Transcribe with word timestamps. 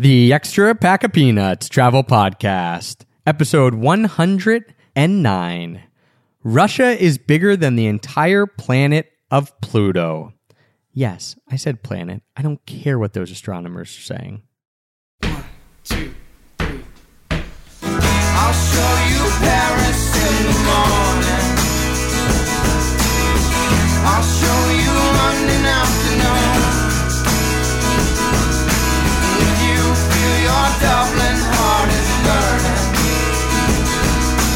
The 0.00 0.32
Extra 0.32 0.74
Pack 0.74 1.04
of 1.04 1.12
Peanuts 1.12 1.68
Travel 1.68 2.02
Podcast, 2.04 3.04
episode 3.26 3.74
109. 3.74 5.82
Russia 6.42 7.04
is 7.04 7.18
bigger 7.18 7.54
than 7.54 7.76
the 7.76 7.86
entire 7.86 8.46
planet 8.46 9.12
of 9.30 9.60
Pluto. 9.60 10.32
Yes, 10.94 11.36
I 11.50 11.56
said 11.56 11.82
planet. 11.82 12.22
I 12.34 12.40
don't 12.40 12.64
care 12.64 12.98
what 12.98 13.12
those 13.12 13.30
astronomers 13.30 13.94
are 13.98 14.00
saying. 14.00 14.40
One, 15.20 15.44
two, 15.84 16.14
three. 16.56 16.80
I'll 17.82 18.54
show 18.54 19.04
you 19.04 19.20
Paris 19.36 20.16
in 20.16 20.46
the 20.46 20.54
morning. 20.64 21.60
I'll 24.08 24.24
show 24.24 24.60
you 24.80 24.92
London 24.96 25.60
afternoon. 25.66 26.09
Dublin 30.80 31.36
heart 31.52 31.92
is 31.92 32.10
burning, 32.24 32.80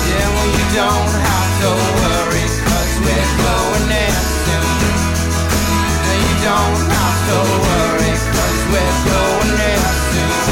yeah, 0.09 0.25
well, 0.33 0.49
you 0.57 0.65
don't 0.73 1.13
have 1.21 1.53
to 1.61 1.69
worry, 2.01 2.49
cause 2.65 2.97
we're 3.05 3.29
going 3.45 3.93
soon. 4.49 4.89
No, 6.01 6.13
you 6.25 6.35
don't 6.41 6.81
have 6.97 7.21
to 7.29 7.37
worry, 7.61 8.17
cause 8.33 8.61
we're 8.73 8.97
going 9.05 9.53
soon. 10.09 10.49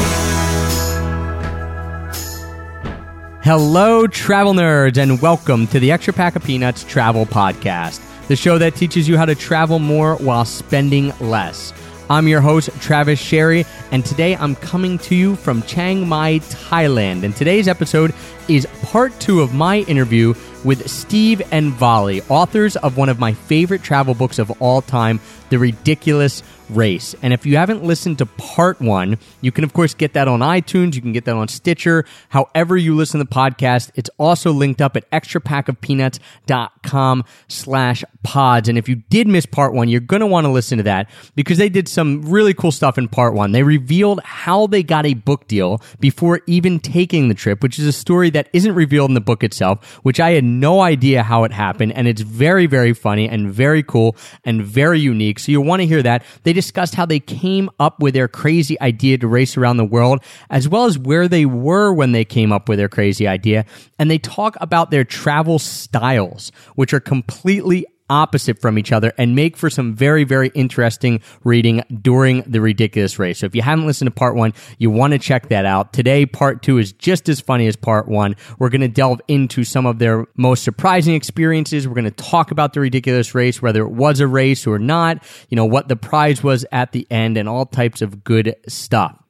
Hello, 3.43 4.05
travel 4.05 4.53
nerds, 4.53 4.97
and 4.97 5.19
welcome 5.23 5.65
to 5.67 5.79
the 5.79 5.91
Extra 5.91 6.13
Pack 6.13 6.35
of 6.35 6.43
Peanuts 6.43 6.83
Travel 6.83 7.25
Podcast, 7.25 7.99
the 8.27 8.35
show 8.35 8.59
that 8.59 8.75
teaches 8.75 9.07
you 9.09 9.17
how 9.17 9.25
to 9.25 9.33
travel 9.33 9.79
more 9.79 10.17
while 10.17 10.45
spending 10.45 11.11
less. 11.19 11.73
I'm 12.09 12.27
your 12.27 12.41
host, 12.41 12.69
Travis 12.81 13.19
Sherry, 13.19 13.65
and 13.91 14.05
today 14.05 14.35
I'm 14.35 14.55
coming 14.55 14.97
to 14.99 15.15
you 15.15 15.35
from 15.35 15.61
Chiang 15.63 16.07
Mai, 16.07 16.39
Thailand. 16.39 17.23
And 17.23 17.35
today's 17.35 17.67
episode 17.67 18.13
is 18.47 18.65
part 18.83 19.19
two 19.19 19.41
of 19.41 19.53
my 19.53 19.79
interview 19.79 20.33
with 20.63 20.89
Steve 20.89 21.41
and 21.51 21.73
Vali, 21.73 22.21
authors 22.23 22.77
of 22.77 22.97
one 22.97 23.09
of 23.09 23.19
my 23.19 23.33
favorite 23.33 23.83
travel 23.83 24.13
books 24.13 24.39
of 24.39 24.49
all 24.61 24.81
time, 24.81 25.19
The 25.49 25.59
Ridiculous 25.59 26.41
Race. 26.69 27.13
And 27.21 27.33
if 27.33 27.45
you 27.45 27.57
haven't 27.57 27.83
listened 27.83 28.19
to 28.19 28.25
part 28.25 28.79
one, 28.79 29.17
you 29.41 29.51
can, 29.51 29.65
of 29.65 29.73
course, 29.73 29.93
get 29.93 30.13
that 30.13 30.29
on 30.29 30.39
iTunes. 30.39 30.95
You 30.95 31.01
can 31.01 31.11
get 31.11 31.25
that 31.25 31.35
on 31.35 31.49
Stitcher. 31.49 32.05
However 32.29 32.77
you 32.77 32.95
listen 32.95 33.19
to 33.19 33.25
the 33.25 33.29
podcast, 33.29 33.91
it's 33.95 34.09
also 34.17 34.51
linked 34.51 34.81
up 34.81 34.95
at 34.95 35.11
extrapackofpeanuts.com 35.11 37.25
slash 37.49 38.05
pods. 38.23 38.69
And 38.69 38.77
if 38.77 38.87
you 38.87 38.95
did 38.95 39.27
miss 39.27 39.45
part 39.45 39.73
one, 39.73 39.89
you're 39.89 39.99
going 39.99 40.21
to 40.21 40.27
want 40.27 40.45
to 40.45 40.51
listen 40.51 40.77
to 40.77 40.83
that 40.83 41.09
because 41.35 41.57
they 41.57 41.67
did 41.69 41.89
some 41.89 42.21
really 42.23 42.53
cool 42.53 42.71
stuff 42.71 42.97
in 42.97 43.09
part 43.09 43.33
one. 43.33 43.51
They 43.51 43.63
revealed 43.63 44.21
how 44.23 44.67
they 44.67 44.83
got 44.83 45.05
a 45.05 45.13
book 45.13 45.47
deal 45.47 45.81
before 45.99 46.39
even 46.47 46.79
taking 46.79 47.27
the 47.27 47.35
trip, 47.35 47.61
which 47.61 47.77
is 47.77 47.85
a 47.85 47.91
story 47.91 48.29
that 48.33 48.49
isn't 48.53 48.75
revealed 48.75 49.09
in 49.09 49.13
the 49.13 49.21
book 49.21 49.43
itself, 49.43 49.97
which 50.03 50.19
I 50.19 50.31
had 50.31 50.43
no 50.43 50.81
idea 50.81 51.23
how 51.23 51.43
it 51.43 51.51
happened. 51.51 51.93
And 51.93 52.07
it's 52.07 52.21
very, 52.21 52.65
very 52.65 52.93
funny 52.93 53.29
and 53.29 53.51
very 53.51 53.83
cool 53.83 54.15
and 54.43 54.63
very 54.63 54.99
unique. 54.99 55.39
So 55.39 55.51
you'll 55.51 55.65
want 55.65 55.81
to 55.81 55.87
hear 55.87 56.03
that. 56.03 56.23
They 56.43 56.53
discussed 56.53 56.95
how 56.95 57.05
they 57.05 57.19
came 57.19 57.69
up 57.79 57.99
with 58.01 58.13
their 58.13 58.27
crazy 58.27 58.79
idea 58.81 59.17
to 59.19 59.27
race 59.27 59.57
around 59.57 59.77
the 59.77 59.85
world, 59.85 60.23
as 60.49 60.67
well 60.67 60.85
as 60.85 60.97
where 60.97 61.27
they 61.27 61.45
were 61.45 61.93
when 61.93 62.11
they 62.11 62.25
came 62.25 62.51
up 62.51 62.69
with 62.69 62.77
their 62.77 62.89
crazy 62.89 63.27
idea. 63.27 63.65
And 63.97 64.11
they 64.11 64.17
talk 64.17 64.55
about 64.59 64.91
their 64.91 65.03
travel 65.03 65.59
styles, 65.59 66.51
which 66.75 66.93
are 66.93 66.99
completely 66.99 67.85
opposite 68.09 68.59
from 68.59 68.77
each 68.77 68.91
other 68.91 69.13
and 69.17 69.35
make 69.35 69.57
for 69.57 69.69
some 69.69 69.93
very, 69.93 70.23
very 70.23 70.49
interesting 70.49 71.21
reading 71.43 71.83
during 72.01 72.41
the 72.43 72.61
ridiculous 72.61 73.17
race. 73.19 73.39
So 73.39 73.45
if 73.45 73.55
you 73.55 73.61
haven't 73.61 73.87
listened 73.87 74.07
to 74.07 74.11
part 74.11 74.35
one, 74.35 74.53
you 74.77 74.89
want 74.91 75.13
to 75.13 75.19
check 75.19 75.49
that 75.49 75.65
out. 75.65 75.93
Today, 75.93 76.25
part 76.25 76.61
two 76.61 76.77
is 76.77 76.91
just 76.93 77.29
as 77.29 77.39
funny 77.39 77.67
as 77.67 77.75
part 77.75 78.07
one. 78.07 78.35
We're 78.59 78.69
going 78.69 78.81
to 78.81 78.87
delve 78.87 79.21
into 79.27 79.63
some 79.63 79.85
of 79.85 79.99
their 79.99 80.25
most 80.35 80.63
surprising 80.63 81.15
experiences. 81.15 81.87
We're 81.87 81.95
going 81.95 82.05
to 82.05 82.11
talk 82.11 82.51
about 82.51 82.73
the 82.73 82.81
ridiculous 82.81 83.33
race, 83.33 83.61
whether 83.61 83.81
it 83.83 83.91
was 83.91 84.19
a 84.19 84.27
race 84.27 84.67
or 84.67 84.79
not, 84.79 85.23
you 85.49 85.55
know, 85.55 85.65
what 85.65 85.87
the 85.87 85.95
prize 85.95 86.43
was 86.43 86.65
at 86.71 86.91
the 86.91 87.07
end 87.09 87.37
and 87.37 87.47
all 87.47 87.65
types 87.65 88.01
of 88.01 88.23
good 88.23 88.55
stuff. 88.67 89.22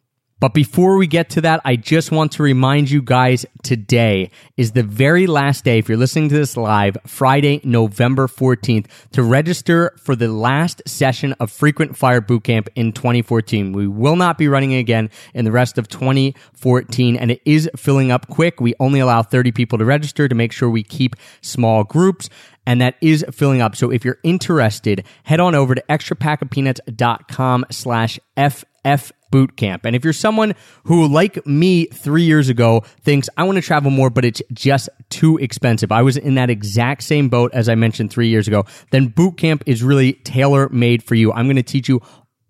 But 0.44 0.54
before 0.54 0.98
we 0.98 1.08
get 1.08 1.30
to 1.30 1.42
that, 1.42 1.62
I 1.64 1.78
just 1.78 2.12
want 2.12 2.34
to 2.34 2.44
remind 2.44 2.92
you 2.92 3.02
guys 3.02 3.46
today 3.64 4.30
is 4.58 4.74
the 4.74 4.84
very 4.84 5.26
last 5.26 5.64
day, 5.64 5.78
if 5.78 5.88
you're 5.88 5.98
listening 5.98 6.28
to 6.28 6.36
this 6.36 6.58
live, 6.58 6.98
Friday, 7.08 7.62
November 7.64 8.28
14th, 8.28 8.88
to 9.14 9.24
register 9.24 9.96
for 10.04 10.18
the 10.18 10.28
last 10.28 10.82
session 10.86 11.32
of 11.40 11.50
Frequent 11.50 11.96
Flyer 11.96 12.20
Bootcamp 12.20 12.68
in 12.76 12.92
2014. 12.92 13.72
We 13.72 13.88
will 13.88 14.18
not 14.18 14.38
be 14.38 14.50
running 14.50 14.74
again 14.74 15.10
in 15.34 15.46
the 15.46 15.52
rest 15.54 15.78
of 15.78 15.88
2014, 15.88 17.16
and 17.16 17.32
it 17.32 17.42
is 17.46 17.70
filling 17.78 18.12
up 18.12 18.28
quick. 18.28 18.60
We 18.60 18.74
only 18.82 19.00
allow 19.00 19.24
30 19.24 19.54
people 19.54 19.78
to 19.78 19.86
register 19.86 20.28
to 20.28 20.36
make 20.36 20.52
sure 20.52 20.70
we 20.70 20.84
keep 20.84 21.16
small 21.40 21.86
groups 21.86 22.30
and 22.66 22.82
that 22.82 22.96
is 23.02 23.26
filling 23.32 23.62
up. 23.62 23.76
So 23.76 23.92
if 23.92 24.06
you're 24.06 24.20
interested, 24.24 25.06
head 25.24 25.40
on 25.40 25.54
over 25.54 25.76
to 25.76 25.84
extrapackofpeanuts.com 25.90 27.66
slash 27.72 28.20
FF 28.38 29.12
bootcamp. 29.34 29.80
And 29.84 29.96
if 29.96 30.04
you're 30.04 30.14
someone 30.14 30.54
who, 30.84 31.08
like 31.08 31.46
me 31.48 31.86
three 31.88 32.22
years 32.24 32.50
ago, 32.50 32.82
thinks 33.02 33.30
I 33.36 33.44
want 33.44 33.56
to 33.56 33.62
travel 33.64 33.90
more, 33.90 34.12
but 34.12 34.24
it's 34.24 34.44
just 34.54 34.90
too 35.10 35.38
expensive, 35.40 35.92
I 35.92 36.04
was 36.04 36.18
in 36.18 36.36
that 36.36 36.52
exact 36.52 37.02
same 37.02 37.30
boat 37.30 37.52
as 37.54 37.68
I 37.68 37.74
mentioned 37.74 38.12
three 38.12 38.28
years 38.28 38.48
ago, 38.48 38.66
then 38.92 39.10
bootcamp 39.10 39.64
is 39.66 39.82
really 39.82 40.14
tailor 40.14 40.70
made 40.70 41.02
for 41.02 41.16
you. 41.16 41.34
I'm 41.34 41.48
going 41.48 41.56
to 41.56 41.64
teach 41.64 41.90
you 41.90 42.00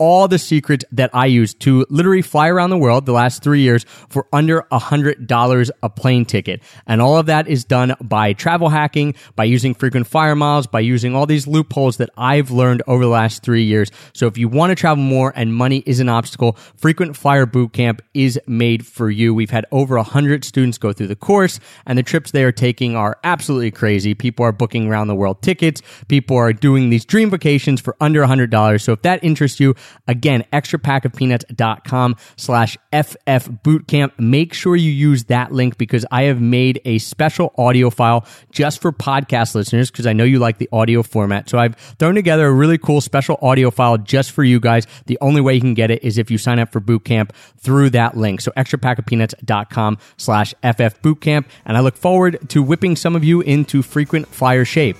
all 0.04 0.28
the 0.28 0.38
secrets 0.38 0.84
that 0.92 1.10
I 1.14 1.28
use 1.28 1.54
to 1.54 1.86
literally 1.90 2.22
fly 2.22 2.50
around 2.50 2.72
the 2.72 2.78
world 2.78 3.06
the 3.06 3.14
last 3.14 3.42
three 3.42 3.62
years 3.62 3.86
for 4.10 4.28
under 4.34 4.66
a 4.70 4.78
hundred 4.78 5.28
dollars 5.28 5.72
a 5.82 5.90
plane 5.90 6.26
ticket. 6.26 6.62
And 6.86 7.02
all 7.02 7.18
of 7.18 7.28
that 7.28 7.48
is 7.48 7.64
done 7.64 7.96
by 8.02 8.34
travel 8.34 8.68
hacking, 8.68 9.16
by 9.38 9.46
using 9.46 9.74
frequent 9.74 10.06
flyer 10.06 10.36
miles, 10.36 10.68
by 10.68 10.82
using 10.82 11.16
all 11.16 11.26
these 11.26 11.48
loopholes 11.48 11.96
that 11.98 12.10
I've 12.18 12.52
learned 12.52 12.84
over 12.86 13.02
the 13.02 13.10
last 13.10 13.44
three 13.44 13.64
years. 13.64 13.92
So 14.12 14.28
if 14.28 14.38
you 14.38 14.50
want 14.50 14.72
to 14.72 14.76
travel 14.76 15.02
more 15.02 15.32
and 15.38 15.56
money 15.56 15.84
is 15.86 16.02
an 16.02 16.10
obstacle, 16.10 16.58
frequent 16.76 17.16
flyer 17.16 17.46
bootcamp 17.46 18.02
is 18.14 18.38
made 18.46 18.86
for 18.86 19.10
you. 19.10 19.34
We've 19.34 19.52
had 19.52 19.66
over 19.72 19.96
a 19.96 20.04
hundred 20.04 20.44
students 20.44 20.78
go 20.78 20.92
through 20.92 21.08
the 21.08 21.16
course 21.16 21.62
and 21.86 21.98
the 21.98 22.04
trips 22.04 22.32
they 22.32 22.44
are 22.44 22.52
taking 22.52 22.98
are 22.98 23.20
absolutely 23.24 23.72
crazy. 23.72 24.14
People 24.14 24.44
are 24.44 24.52
booking 24.52 24.90
around 24.90 25.08
the 25.08 25.16
world 25.16 25.42
tickets. 25.42 25.82
People 26.10 26.36
are 26.36 26.52
doing 26.52 26.90
these 26.90 27.06
dream 27.06 27.30
vacations 27.30 27.80
for 27.80 27.96
under 28.02 28.22
a 28.22 28.28
hundred 28.28 28.50
dollars. 28.50 28.84
So 28.84 28.92
if 28.92 29.02
that 29.04 29.24
interests 29.24 29.62
you, 29.62 29.76
Again, 30.08 30.44
extrapackofpeanuts.com 30.52 32.16
slash 32.36 32.78
FF 32.92 33.50
bootcamp. 33.64 34.12
Make 34.20 34.54
sure 34.54 34.76
you 34.76 34.92
use 34.92 35.26
that 35.26 35.52
link 35.52 35.78
because 35.78 36.06
I 36.12 36.24
have 36.24 36.42
made 36.42 36.82
a 36.86 36.98
special 37.00 37.54
audio 37.58 37.90
file 37.90 38.26
just 38.52 38.82
for 38.82 38.92
podcast 38.92 39.56
listeners 39.56 39.92
because 39.92 40.08
I 40.08 40.14
know 40.14 40.24
you 40.24 40.40
like 40.40 40.58
the 40.58 40.70
audio 40.72 41.04
format. 41.04 41.50
So 41.50 41.58
I've 41.58 41.76
thrown 41.76 42.16
together 42.16 42.48
a 42.48 42.52
really 42.52 42.78
cool 42.78 43.02
special 43.02 43.38
audio 43.42 43.72
file 43.72 43.98
just 43.98 44.32
for 44.32 44.44
you 44.44 44.60
guys. 44.60 44.88
The 45.06 45.18
only 45.22 45.42
way 45.42 45.56
you 45.56 45.62
can 45.62 45.74
get 45.74 45.92
it 45.92 46.04
is 46.04 46.18
if 46.18 46.30
you 46.30 46.38
sign 46.38 46.60
up 46.60 46.72
for 46.72 46.82
bootcamp 46.82 47.32
through 47.58 47.92
that 47.92 48.18
link. 48.18 48.42
So 48.42 48.52
extrapackofpeanuts.com 48.52 49.98
slash 50.18 50.52
FF 50.62 51.02
bootcamp. 51.02 51.46
And 51.66 51.78
I 51.78 51.80
look 51.80 51.96
forward 51.96 52.50
to 52.50 52.62
whipping 52.62 52.96
some 52.96 53.16
of 53.16 53.24
you 53.24 53.42
into 53.42 53.82
frequent 53.82 54.28
flyer 54.28 54.66
shape. 54.66 54.98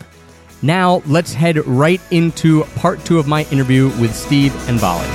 Now, 0.64 1.04
let's 1.06 1.34
head 1.34 1.58
right 1.68 2.00
into 2.10 2.64
part 2.76 3.04
two 3.04 3.20
of 3.20 3.28
my 3.28 3.44
interview 3.52 3.90
with 4.00 4.16
Steve 4.16 4.56
and 4.70 4.80
Vali. 4.80 5.06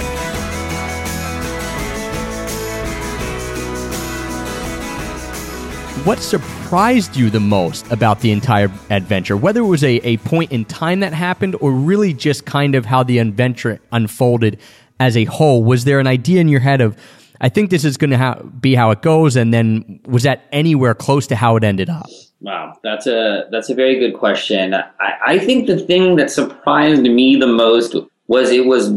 What 6.05 6.19
surprised 6.19 7.17
you 7.17 7.31
the 7.31 7.41
most 7.41 7.91
about 7.91 8.21
the 8.21 8.31
entire 8.31 8.71
adventure? 8.91 9.39
Whether 9.39 9.61
it 9.61 9.67
was 9.67 9.83
a, 9.83 9.97
a 10.07 10.19
point 10.19 10.53
in 10.53 10.67
time 10.67 11.01
that 11.01 11.15
happened 11.15 11.57
or 11.63 11.73
really 11.73 12.13
just 12.13 12.45
kind 12.45 12.75
of 12.75 12.85
how 12.85 13.03
the 13.03 13.19
adventure 13.19 13.81
unfolded 13.91 14.61
as 15.01 15.17
a 15.17 15.25
whole? 15.25 15.65
Was 15.65 15.85
there 15.85 15.99
an 15.99 16.07
idea 16.07 16.43
in 16.43 16.49
your 16.49 16.61
head 16.61 16.83
of, 16.83 16.95
I 17.41 17.49
think 17.49 17.71
this 17.71 17.87
is 17.87 17.97
going 17.97 18.11
to 18.11 18.19
ha- 18.19 18.43
be 18.43 18.75
how 18.75 18.91
it 18.91 19.01
goes, 19.01 19.35
and 19.35 19.53
then 19.53 20.01
was 20.07 20.25
that 20.25 20.45
anywhere 20.53 20.95
close 20.95 21.27
to 21.29 21.37
how 21.37 21.57
it 21.57 21.65
ended 21.65 21.89
up? 21.89 22.07
Wow, 22.41 22.79
that's 22.85 23.07
a 23.07 23.49
that's 23.51 23.69
a 23.69 23.75
very 23.75 23.99
good 23.99 24.15
question. 24.15 24.75
I, 24.75 25.15
I 25.27 25.39
think 25.39 25.67
the 25.67 25.79
thing 25.79 26.17
that 26.17 26.31
surprised 26.31 27.03
me 27.03 27.37
the 27.37 27.49
most 27.49 27.97
was 28.29 28.51
it 28.51 28.67
was 28.67 28.93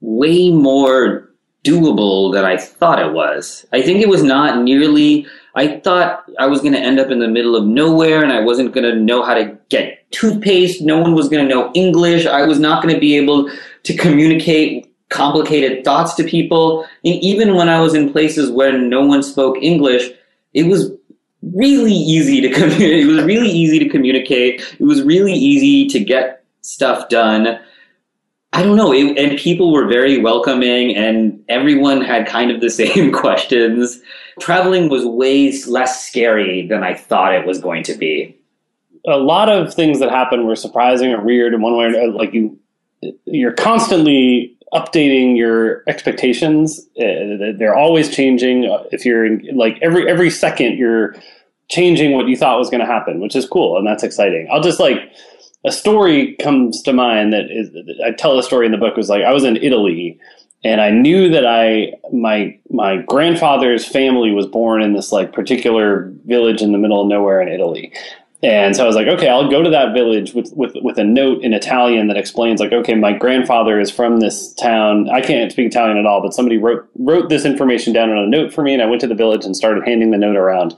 way 0.00 0.50
more 0.50 1.30
doable 1.64 2.32
than 2.32 2.44
I 2.44 2.56
thought 2.56 3.00
it 3.00 3.12
was. 3.12 3.66
I 3.72 3.82
think 3.82 4.00
it 4.00 4.08
was 4.08 4.22
not 4.22 4.62
nearly. 4.62 5.26
I 5.54 5.80
thought 5.80 6.24
I 6.38 6.46
was 6.46 6.60
going 6.60 6.74
to 6.74 6.78
end 6.78 7.00
up 7.00 7.10
in 7.10 7.18
the 7.18 7.28
middle 7.28 7.56
of 7.56 7.66
nowhere 7.66 8.22
and 8.22 8.30
I 8.30 8.40
wasn't 8.40 8.74
going 8.74 8.84
to 8.84 9.00
know 9.00 9.22
how 9.22 9.34
to 9.34 9.56
get 9.70 10.10
toothpaste. 10.12 10.82
No 10.82 10.98
one 10.98 11.14
was 11.14 11.28
going 11.30 11.48
to 11.48 11.54
know 11.54 11.72
English. 11.74 12.26
I 12.26 12.42
was 12.42 12.60
not 12.60 12.82
going 12.82 12.94
to 12.94 13.00
be 13.00 13.16
able 13.16 13.50
to 13.84 13.96
communicate 13.96 14.92
complicated 15.08 15.82
thoughts 15.84 16.14
to 16.14 16.24
people. 16.24 16.82
And 17.04 17.14
even 17.14 17.54
when 17.54 17.68
I 17.68 17.80
was 17.80 17.94
in 17.94 18.12
places 18.12 18.50
where 18.50 18.76
no 18.76 19.04
one 19.04 19.22
spoke 19.22 19.56
English, 19.62 20.10
it 20.52 20.64
was 20.64 20.90
really 21.54 21.92
easy 21.92 22.40
to 22.42 22.50
communicate. 22.54 23.00
It 23.00 23.06
was 23.06 23.24
really 23.24 23.48
easy 23.50 23.78
to 23.78 23.88
communicate. 23.88 24.60
It 24.78 24.84
was 24.84 25.02
really 25.02 25.32
easy 25.34 25.86
to 25.88 26.00
get 26.04 26.44
stuff 26.62 27.08
done. 27.08 27.58
I 28.52 28.62
don't 28.62 28.76
know. 28.76 28.92
It, 28.92 29.18
and 29.18 29.38
people 29.38 29.72
were 29.72 29.86
very 29.86 30.18
welcoming, 30.18 30.96
and 30.96 31.42
everyone 31.48 32.00
had 32.00 32.26
kind 32.26 32.50
of 32.50 32.60
the 32.60 32.70
same 32.82 33.12
questions. 33.12 34.00
Traveling 34.40 34.88
was 34.88 35.04
way 35.04 35.52
less 35.66 36.06
scary 36.06 36.66
than 36.66 36.82
I 36.82 36.94
thought 36.94 37.34
it 37.34 37.46
was 37.46 37.58
going 37.60 37.82
to 37.84 37.94
be. 37.94 38.34
a 39.06 39.18
lot 39.18 39.48
of 39.48 39.74
things 39.74 40.00
that 40.00 40.10
happen 40.10 40.46
were 40.46 40.56
surprising 40.56 41.12
or 41.12 41.22
weird 41.22 41.54
in 41.54 41.60
one 41.62 41.76
way 41.76 41.84
or 41.84 41.88
another. 41.88 42.12
Like 42.12 42.34
you, 42.34 42.58
you're 43.24 43.52
constantly 43.52 44.56
updating 44.72 45.36
your 45.36 45.82
expectations. 45.88 46.80
Uh, 46.98 47.52
They're 47.58 47.76
always 47.76 48.14
changing. 48.14 48.64
If 48.92 49.04
you're 49.06 49.24
in, 49.26 49.56
like 49.56 49.78
every 49.82 50.08
every 50.10 50.30
second, 50.30 50.76
you're 50.78 51.14
changing 51.68 52.12
what 52.12 52.28
you 52.28 52.36
thought 52.36 52.58
was 52.58 52.70
going 52.70 52.80
to 52.80 52.86
happen, 52.86 53.20
which 53.20 53.36
is 53.36 53.46
cool 53.46 53.76
and 53.76 53.86
that's 53.86 54.02
exciting. 54.02 54.48
I'll 54.50 54.62
just 54.62 54.80
like 54.80 54.98
a 55.64 55.72
story 55.72 56.36
comes 56.36 56.82
to 56.82 56.92
mind 56.92 57.32
that 57.32 57.50
is 57.50 57.70
I 58.04 58.12
tell 58.12 58.36
the 58.36 58.42
story 58.42 58.66
in 58.66 58.72
the 58.72 58.78
book 58.78 58.96
was 58.96 59.08
like 59.08 59.22
I 59.22 59.32
was 59.32 59.44
in 59.44 59.56
Italy 59.56 60.18
and 60.64 60.80
I 60.80 60.90
knew 60.90 61.28
that 61.30 61.46
I 61.46 61.92
my 62.12 62.58
my 62.70 62.98
grandfather's 62.98 63.86
family 63.86 64.30
was 64.32 64.46
born 64.46 64.82
in 64.82 64.94
this 64.94 65.12
like 65.12 65.32
particular 65.32 66.12
village 66.24 66.62
in 66.62 66.72
the 66.72 66.78
middle 66.78 67.02
of 67.02 67.08
nowhere 67.08 67.40
in 67.40 67.48
Italy. 67.48 67.92
And 68.42 68.76
so 68.76 68.84
I 68.84 68.86
was 68.86 68.94
like, 68.94 69.08
okay, 69.08 69.28
I'll 69.28 69.50
go 69.50 69.62
to 69.62 69.70
that 69.70 69.94
village 69.94 70.34
with, 70.34 70.52
with, 70.52 70.72
with 70.82 70.98
a 70.98 71.04
note 71.04 71.42
in 71.42 71.54
Italian 71.54 72.08
that 72.08 72.18
explains 72.18 72.60
like, 72.60 72.72
okay, 72.72 72.94
my 72.94 73.12
grandfather 73.12 73.80
is 73.80 73.90
from 73.90 74.20
this 74.20 74.52
town. 74.54 75.08
I 75.08 75.22
can't 75.22 75.50
speak 75.50 75.68
Italian 75.68 75.96
at 75.96 76.04
all, 76.04 76.20
but 76.20 76.34
somebody 76.34 76.58
wrote 76.58 76.86
wrote 76.98 77.28
this 77.28 77.44
information 77.44 77.92
down 77.92 78.10
on 78.10 78.18
a 78.18 78.26
note 78.26 78.52
for 78.52 78.62
me, 78.62 78.74
and 78.74 78.82
I 78.82 78.86
went 78.86 79.00
to 79.00 79.06
the 79.06 79.14
village 79.14 79.44
and 79.44 79.56
started 79.56 79.84
handing 79.84 80.10
the 80.10 80.18
note 80.18 80.36
around. 80.36 80.76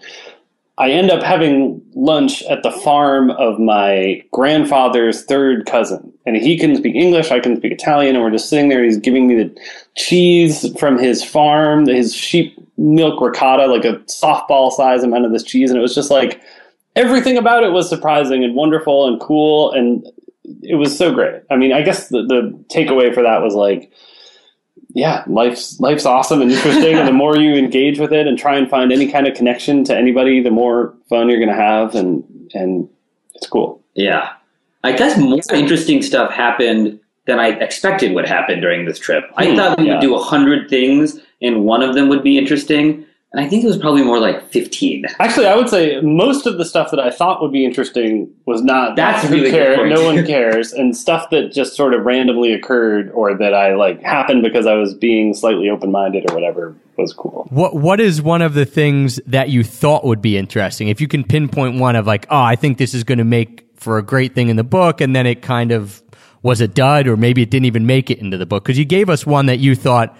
I 0.79 0.91
end 0.91 1.11
up 1.11 1.25
having 1.25 1.83
lunch 1.95 2.43
at 2.45 2.63
the 2.63 2.71
farm 2.71 3.31
of 3.33 3.59
my 3.59 4.23
grandfather's 4.33 5.25
third 5.25 5.67
cousin. 5.67 6.13
And 6.25 6.37
he 6.37 6.57
can 6.57 6.77
speak 6.77 6.95
English, 6.95 7.33
I 7.33 7.41
can 7.41 7.57
speak 7.57 7.73
Italian, 7.73 8.15
and 8.15 8.25
we're 8.25 8.31
just 8.31 8.49
sitting 8.49 8.69
there. 8.69 8.85
He's 8.85 8.97
giving 8.97 9.27
me 9.27 9.35
the 9.35 9.61
cheese 9.97 10.67
from 10.79 10.97
his 10.97 11.25
farm, 11.25 11.87
his 11.87 12.15
sheep 12.15 12.57
milk 12.77 13.21
ricotta, 13.21 13.67
like 13.67 13.85
a 13.85 13.97
softball 14.05 14.71
size 14.71 15.03
amount 15.03 15.27
of 15.27 15.33
this 15.33 15.43
cheese. 15.43 15.71
And 15.71 15.79
it 15.79 15.83
was 15.83 15.97
just 15.97 16.13
like 16.13 16.41
everything 16.95 17.37
about 17.37 17.65
it 17.65 17.73
was 17.73 17.89
surprising 17.89 18.45
and 18.45 18.55
wonderful 18.55 19.09
and 19.09 19.21
cool. 19.21 19.73
And 19.73 20.07
it 20.63 20.77
was 20.77 20.97
so 20.97 21.13
great. 21.13 21.43
I 21.51 21.57
mean, 21.57 21.73
I 21.73 21.83
guess 21.83 22.09
the, 22.09 22.23
the 22.23 22.57
takeaway 22.73 23.13
for 23.13 23.25
that 23.25 23.43
was 23.43 23.55
like, 23.55 23.91
yeah, 24.95 25.23
life's 25.27 25.79
life's 25.81 26.07
awesome 26.07 26.41
and 26.43 26.51
interesting, 26.51 26.97
and 26.97 27.07
the 27.07 27.13
more 27.13 27.37
you 27.37 27.55
engage 27.55 27.99
with 27.99 28.13
it 28.13 28.27
and 28.27 28.39
try 28.39 28.57
and 28.57 28.69
find 28.71 28.93
any 28.93 29.11
kind 29.11 29.27
of 29.27 29.35
connection 29.37 29.85
to 29.85 29.97
anybody, 29.97 30.43
the 30.43 30.51
more 30.51 30.95
fun 31.09 31.29
you're 31.29 31.39
going 31.39 31.49
to 31.51 31.55
have, 31.55 31.95
and 31.95 32.25
and 32.55 32.89
it's 33.35 33.47
cool. 33.47 33.81
Yeah. 33.95 34.31
I 34.85 34.93
guess 34.93 35.19
more 35.19 35.41
interesting 35.53 36.03
stuff 36.03 36.33
happened 36.33 37.01
than 37.27 37.39
I 37.39 37.49
expected 37.49 38.15
would 38.15 38.27
happen 38.27 38.61
during 38.61 38.87
this 38.87 38.99
trip. 38.99 39.25
I 39.37 39.51
Hmm, 39.51 39.57
thought 39.57 39.79
we 39.79 39.87
yeah. 39.87 39.95
would 39.95 40.01
do 40.01 40.15
a 40.15 40.19
hundred 40.19 40.71
things 40.71 41.21
and 41.43 41.65
one 41.65 41.83
of 41.83 41.95
them 41.95 42.09
would 42.09 42.23
be 42.23 42.39
interesting. 42.39 43.05
And 43.33 43.45
I 43.45 43.49
think 43.49 43.63
it 43.63 43.67
was 43.67 43.77
probably 43.77 44.03
more 44.03 44.19
like 44.19 44.51
15. 44.51 45.05
Actually, 45.19 45.47
I 45.47 45.55
would 45.55 45.69
say 45.69 46.01
most 46.01 46.47
of 46.47 46.57
the 46.57 46.65
stuff 46.65 46.91
that 46.93 47.01
I 47.01 47.11
thought 47.11 47.43
would 47.43 47.53
be 47.53 47.63
interesting 47.63 48.31
was 48.47 48.63
not. 48.63 48.97
That's 48.97 49.29
who 49.29 49.35
really 49.35 49.51
good 49.51 49.77
cared. 49.77 49.91
No 49.91 50.03
one 50.03 50.27
cares, 50.27 50.73
and 50.73 50.97
stuff 50.97 51.29
that 51.31 51.53
just 51.53 51.77
sort 51.77 51.93
of 51.93 52.07
randomly 52.07 52.55
occurred 52.55 53.11
or 53.11 53.37
that 53.37 53.53
I 53.53 53.75
like 53.75 54.01
happened 54.03 54.43
because 54.43 54.67
I 54.67 54.75
was 54.75 54.95
being 54.95 55.35
slightly 55.35 55.69
open 55.69 55.93
minded 55.93 56.31
or 56.31 56.35
whatever 56.35 56.75
was 56.97 57.13
cool. 57.13 57.47
What 57.51 57.75
What 57.75 58.01
is 58.01 58.23
one 58.23 58.41
of 58.41 58.55
the 58.55 58.65
things 58.65 59.21
that 59.27 59.51
you 59.51 59.63
thought 59.63 60.05
would 60.07 60.23
be 60.23 60.39
interesting? 60.39 60.89
If 60.89 61.03
you 61.03 61.09
can 61.09 61.23
pinpoint 61.23 61.79
one 61.79 61.97
of 61.97 62.07
like, 62.07 62.27
oh, 62.31 62.41
I 62.41 62.57
think 62.57 62.79
this 62.79 62.95
is 62.95 63.05
going 63.05 63.19
to 63.19 63.25
make 63.25 63.69
for 63.77 63.99
a 63.99 64.03
great 64.03 64.35
thing 64.35 64.49
in 64.49 64.57
the 64.57 64.65
book, 64.65 65.03
and 65.03 65.15
then 65.15 65.27
it 65.27 65.43
kind 65.43 65.71
of 65.71 66.03
was 66.43 66.63
a 66.63 66.69
dud, 66.69 67.07
or 67.07 67.19
maybe 67.19 67.43
it 67.43 67.51
didn't 67.51 67.67
even 67.67 67.85
make 67.85 68.11
it 68.11 68.21
into 68.21 68.39
the 68.39 68.47
book 68.47 68.65
because 68.65 68.79
you 68.79 68.87
gave 68.87 69.11
us 69.11 69.27
one 69.27 69.47
that 69.47 69.59
you 69.59 69.75
thought 69.75 70.17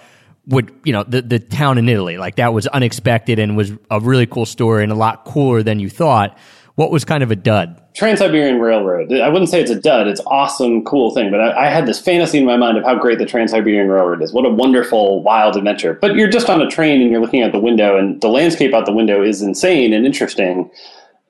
would, 0.49 0.71
you 0.83 0.91
know, 0.91 1.03
the 1.03 1.21
the 1.21 1.39
town 1.39 1.77
in 1.77 1.87
Italy, 1.87 2.17
like 2.17 2.35
that 2.35 2.53
was 2.53 2.67
unexpected 2.67 3.39
and 3.39 3.55
was 3.55 3.71
a 3.89 3.99
really 3.99 4.25
cool 4.25 4.45
story 4.45 4.83
and 4.83 4.91
a 4.91 4.95
lot 4.95 5.25
cooler 5.25 5.63
than 5.63 5.79
you 5.79 5.89
thought. 5.89 6.37
What 6.75 6.91
was 6.91 7.03
kind 7.03 7.23
of 7.23 7.31
a 7.31 7.35
dud? 7.35 7.81
Trans 7.93 8.19
Siberian 8.19 8.59
Railroad. 8.59 9.11
I 9.11 9.27
wouldn't 9.27 9.49
say 9.49 9.59
it's 9.59 9.69
a 9.69 9.79
dud. 9.79 10.07
It's 10.07 10.21
awesome, 10.25 10.85
cool 10.85 11.13
thing. 11.13 11.29
But 11.29 11.41
I, 11.41 11.65
I 11.65 11.69
had 11.69 11.85
this 11.85 11.99
fantasy 11.99 12.37
in 12.37 12.45
my 12.45 12.55
mind 12.55 12.77
of 12.77 12.85
how 12.85 12.95
great 12.95 13.17
the 13.17 13.25
Trans 13.25 13.51
Siberian 13.51 13.89
Railroad 13.89 14.23
is. 14.23 14.31
What 14.31 14.45
a 14.45 14.49
wonderful, 14.49 15.21
wild 15.21 15.57
adventure. 15.57 15.93
But 15.93 16.15
you're 16.15 16.29
just 16.29 16.49
on 16.49 16.61
a 16.61 16.69
train 16.69 17.01
and 17.01 17.11
you're 17.11 17.19
looking 17.19 17.43
out 17.43 17.51
the 17.51 17.59
window, 17.59 17.97
and 17.97 18.21
the 18.21 18.29
landscape 18.29 18.73
out 18.73 18.85
the 18.85 18.93
window 18.93 19.21
is 19.21 19.41
insane 19.41 19.91
and 19.91 20.05
interesting. 20.05 20.71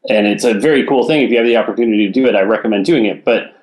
And 0.07 0.27
it's 0.27 0.43
a 0.43 0.53
very 0.53 0.85
cool 0.85 1.07
thing. 1.07 1.23
If 1.23 1.31
you 1.31 1.37
have 1.37 1.47
the 1.47 1.57
opportunity 1.57 2.05
to 2.05 2.11
do 2.11 2.27
it, 2.27 2.35
I 2.35 2.41
recommend 2.41 2.85
doing 2.85 3.05
it. 3.05 3.25
But 3.25 3.55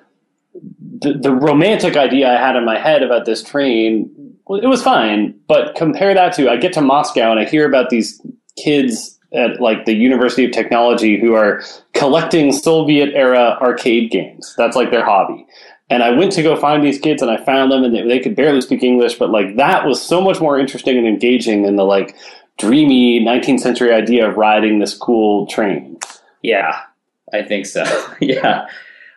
the, 1.01 1.31
romantic 1.31 1.95
idea 1.95 2.29
I 2.29 2.39
had 2.39 2.55
in 2.55 2.65
my 2.65 2.77
head 2.77 3.03
about 3.03 3.25
this 3.25 3.43
train, 3.43 4.09
it 4.49 4.67
was 4.67 4.81
fine. 4.81 5.37
But 5.47 5.75
compare 5.75 6.13
that 6.13 6.33
to 6.33 6.49
I 6.49 6.57
get 6.57 6.73
to 6.73 6.81
Moscow 6.81 7.31
and 7.31 7.39
I 7.39 7.45
hear 7.45 7.67
about 7.67 7.89
these 7.89 8.21
kids 8.57 9.17
at 9.33 9.59
like 9.59 9.85
the 9.85 9.93
University 9.93 10.45
of 10.45 10.51
Technology 10.51 11.19
who 11.19 11.33
are 11.33 11.61
collecting 11.93 12.51
Soviet 12.51 13.13
era 13.13 13.57
arcade 13.61 14.11
games. 14.11 14.53
That's 14.57 14.75
like 14.75 14.91
their 14.91 15.05
hobby. 15.05 15.45
And 15.89 16.03
I 16.03 16.11
went 16.11 16.33
to 16.33 16.43
go 16.43 16.55
find 16.55 16.83
these 16.83 16.99
kids 16.99 17.21
and 17.21 17.31
I 17.31 17.37
found 17.37 17.71
them 17.71 17.83
and 17.83 17.95
they, 17.95 18.01
they 18.03 18.19
could 18.19 18.35
barely 18.35 18.61
speak 18.61 18.83
English, 18.83 19.15
but 19.15 19.29
like 19.29 19.55
that 19.57 19.85
was 19.85 20.01
so 20.01 20.21
much 20.21 20.41
more 20.41 20.59
interesting 20.59 20.97
and 20.97 21.07
engaging 21.07 21.63
than 21.63 21.75
the 21.75 21.85
like 21.85 22.15
dreamy 22.57 23.21
19th 23.21 23.59
century 23.59 23.93
idea 23.93 24.27
of 24.27 24.35
riding 24.35 24.79
this 24.79 24.93
cool 24.97 25.45
train. 25.47 25.97
Yeah, 26.41 26.81
I 27.33 27.43
think 27.43 27.65
so. 27.65 27.83
yeah. 28.19 28.67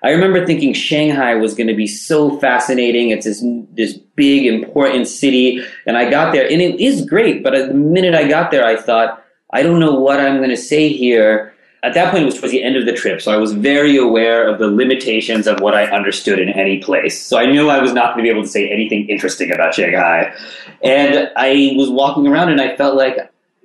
I 0.02 0.10
remember 0.10 0.46
thinking 0.46 0.72
Shanghai 0.72 1.34
was 1.34 1.54
going 1.54 1.66
to 1.66 1.74
be 1.74 1.86
so 1.86 2.38
fascinating. 2.38 3.10
It's 3.10 3.26
this 3.26 3.44
this 3.72 3.98
big 4.16 4.46
important 4.46 5.08
city, 5.08 5.62
and 5.86 5.96
I 5.96 6.08
got 6.10 6.32
there, 6.32 6.50
and 6.50 6.62
it 6.62 6.80
is 6.80 7.04
great. 7.04 7.42
But 7.42 7.54
the 7.54 7.74
minute 7.74 8.14
I 8.14 8.26
got 8.26 8.50
there, 8.50 8.64
I 8.64 8.76
thought, 8.76 9.22
I 9.52 9.62
don't 9.62 9.80
know 9.80 9.94
what 9.94 10.20
I'm 10.20 10.38
going 10.38 10.50
to 10.50 10.56
say 10.56 10.88
here. 10.88 11.54
At 11.82 11.94
that 11.94 12.10
point, 12.10 12.24
it 12.24 12.26
was 12.26 12.38
towards 12.38 12.52
the 12.52 12.62
end 12.62 12.76
of 12.76 12.84
the 12.84 12.92
trip, 12.92 13.22
so 13.22 13.32
I 13.32 13.36
was 13.36 13.52
very 13.52 13.96
aware 13.96 14.46
of 14.46 14.58
the 14.58 14.68
limitations 14.68 15.46
of 15.46 15.60
what 15.60 15.74
I 15.74 15.84
understood 15.86 16.38
in 16.38 16.50
any 16.50 16.78
place. 16.78 17.22
So 17.22 17.38
I 17.38 17.46
knew 17.46 17.68
I 17.68 17.80
was 17.80 17.92
not 17.92 18.14
going 18.14 18.24
to 18.24 18.30
be 18.30 18.30
able 18.30 18.42
to 18.42 18.48
say 18.48 18.70
anything 18.70 19.08
interesting 19.08 19.52
about 19.52 19.74
Shanghai. 19.74 20.34
And 20.82 21.30
I 21.36 21.74
was 21.76 21.90
walking 21.90 22.26
around, 22.26 22.50
and 22.50 22.60
I 22.60 22.76
felt 22.76 22.96
like 22.96 23.16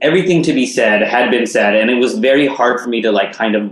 everything 0.02 0.44
to 0.44 0.54
be 0.54 0.66
said 0.66 1.02
had 1.02 1.32
been 1.32 1.46
said, 1.46 1.76
and 1.76 1.90
it 1.90 1.96
was 1.96 2.18
very 2.18 2.48
hard 2.48 2.80
for 2.80 2.90
me 2.90 3.02
to 3.02 3.12
like 3.12 3.34
kind 3.34 3.56
of 3.56 3.72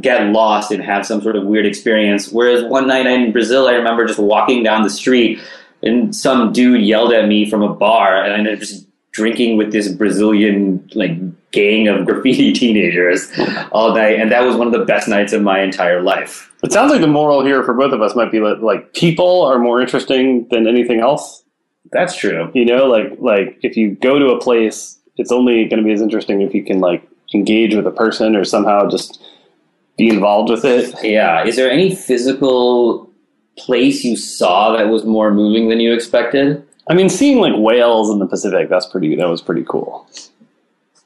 get 0.00 0.26
lost 0.26 0.70
and 0.70 0.82
have 0.82 1.06
some 1.06 1.20
sort 1.22 1.36
of 1.36 1.44
weird 1.44 1.66
experience. 1.66 2.30
Whereas 2.30 2.64
one 2.64 2.86
night 2.86 3.06
in 3.06 3.32
Brazil, 3.32 3.68
I 3.68 3.72
remember 3.72 4.06
just 4.06 4.18
walking 4.18 4.62
down 4.62 4.82
the 4.82 4.90
street 4.90 5.40
and 5.82 6.14
some 6.14 6.52
dude 6.52 6.82
yelled 6.82 7.12
at 7.12 7.28
me 7.28 7.48
from 7.48 7.62
a 7.62 7.72
bar, 7.72 8.22
and 8.22 8.32
I 8.32 8.38
ended 8.38 8.54
up 8.54 8.60
just 8.60 8.86
drinking 9.12 9.56
with 9.56 9.72
this 9.72 9.88
Brazilian 9.88 10.88
like 10.94 11.12
gang 11.50 11.88
of 11.88 12.04
graffiti 12.06 12.52
teenagers 12.52 13.30
all 13.72 13.94
night, 13.94 14.18
and 14.18 14.30
that 14.32 14.42
was 14.42 14.56
one 14.56 14.66
of 14.66 14.72
the 14.72 14.84
best 14.84 15.08
nights 15.08 15.32
of 15.32 15.42
my 15.42 15.60
entire 15.60 16.02
life. 16.02 16.52
It 16.62 16.72
sounds 16.72 16.90
like 16.90 17.00
the 17.00 17.06
moral 17.06 17.44
here 17.44 17.62
for 17.62 17.74
both 17.74 17.92
of 17.92 18.02
us 18.02 18.16
might 18.16 18.32
be 18.32 18.40
that 18.40 18.62
like 18.62 18.92
people 18.94 19.42
are 19.42 19.58
more 19.58 19.80
interesting 19.80 20.48
than 20.50 20.66
anything 20.66 21.00
else. 21.00 21.44
That's 21.92 22.16
true. 22.16 22.50
You 22.54 22.64
know, 22.64 22.86
like 22.86 23.12
like 23.18 23.58
if 23.62 23.76
you 23.76 23.94
go 23.94 24.18
to 24.18 24.30
a 24.30 24.40
place, 24.40 24.98
it's 25.16 25.32
only 25.32 25.64
going 25.66 25.78
to 25.78 25.84
be 25.84 25.92
as 25.92 26.00
interesting 26.00 26.42
if 26.42 26.54
you 26.54 26.64
can 26.64 26.80
like 26.80 27.06
engage 27.34 27.74
with 27.74 27.86
a 27.86 27.90
person 27.90 28.34
or 28.34 28.44
somehow 28.44 28.88
just 28.88 29.22
be 29.98 30.08
involved 30.08 30.48
with 30.48 30.64
it. 30.64 30.94
Yeah. 31.02 31.44
Is 31.44 31.56
there 31.56 31.70
any 31.70 31.94
physical 31.94 33.10
place 33.58 34.04
you 34.04 34.16
saw 34.16 34.76
that 34.76 34.88
was 34.88 35.04
more 35.04 35.32
moving 35.32 35.68
than 35.68 35.80
you 35.80 35.92
expected? 35.92 36.64
I 36.88 36.94
mean, 36.94 37.10
seeing 37.10 37.38
like 37.38 37.52
whales 37.56 38.08
in 38.08 38.18
the 38.18 38.26
Pacific, 38.26 38.70
that's 38.70 38.86
pretty. 38.86 39.14
That 39.16 39.28
was 39.28 39.42
pretty 39.42 39.64
cool. 39.68 40.08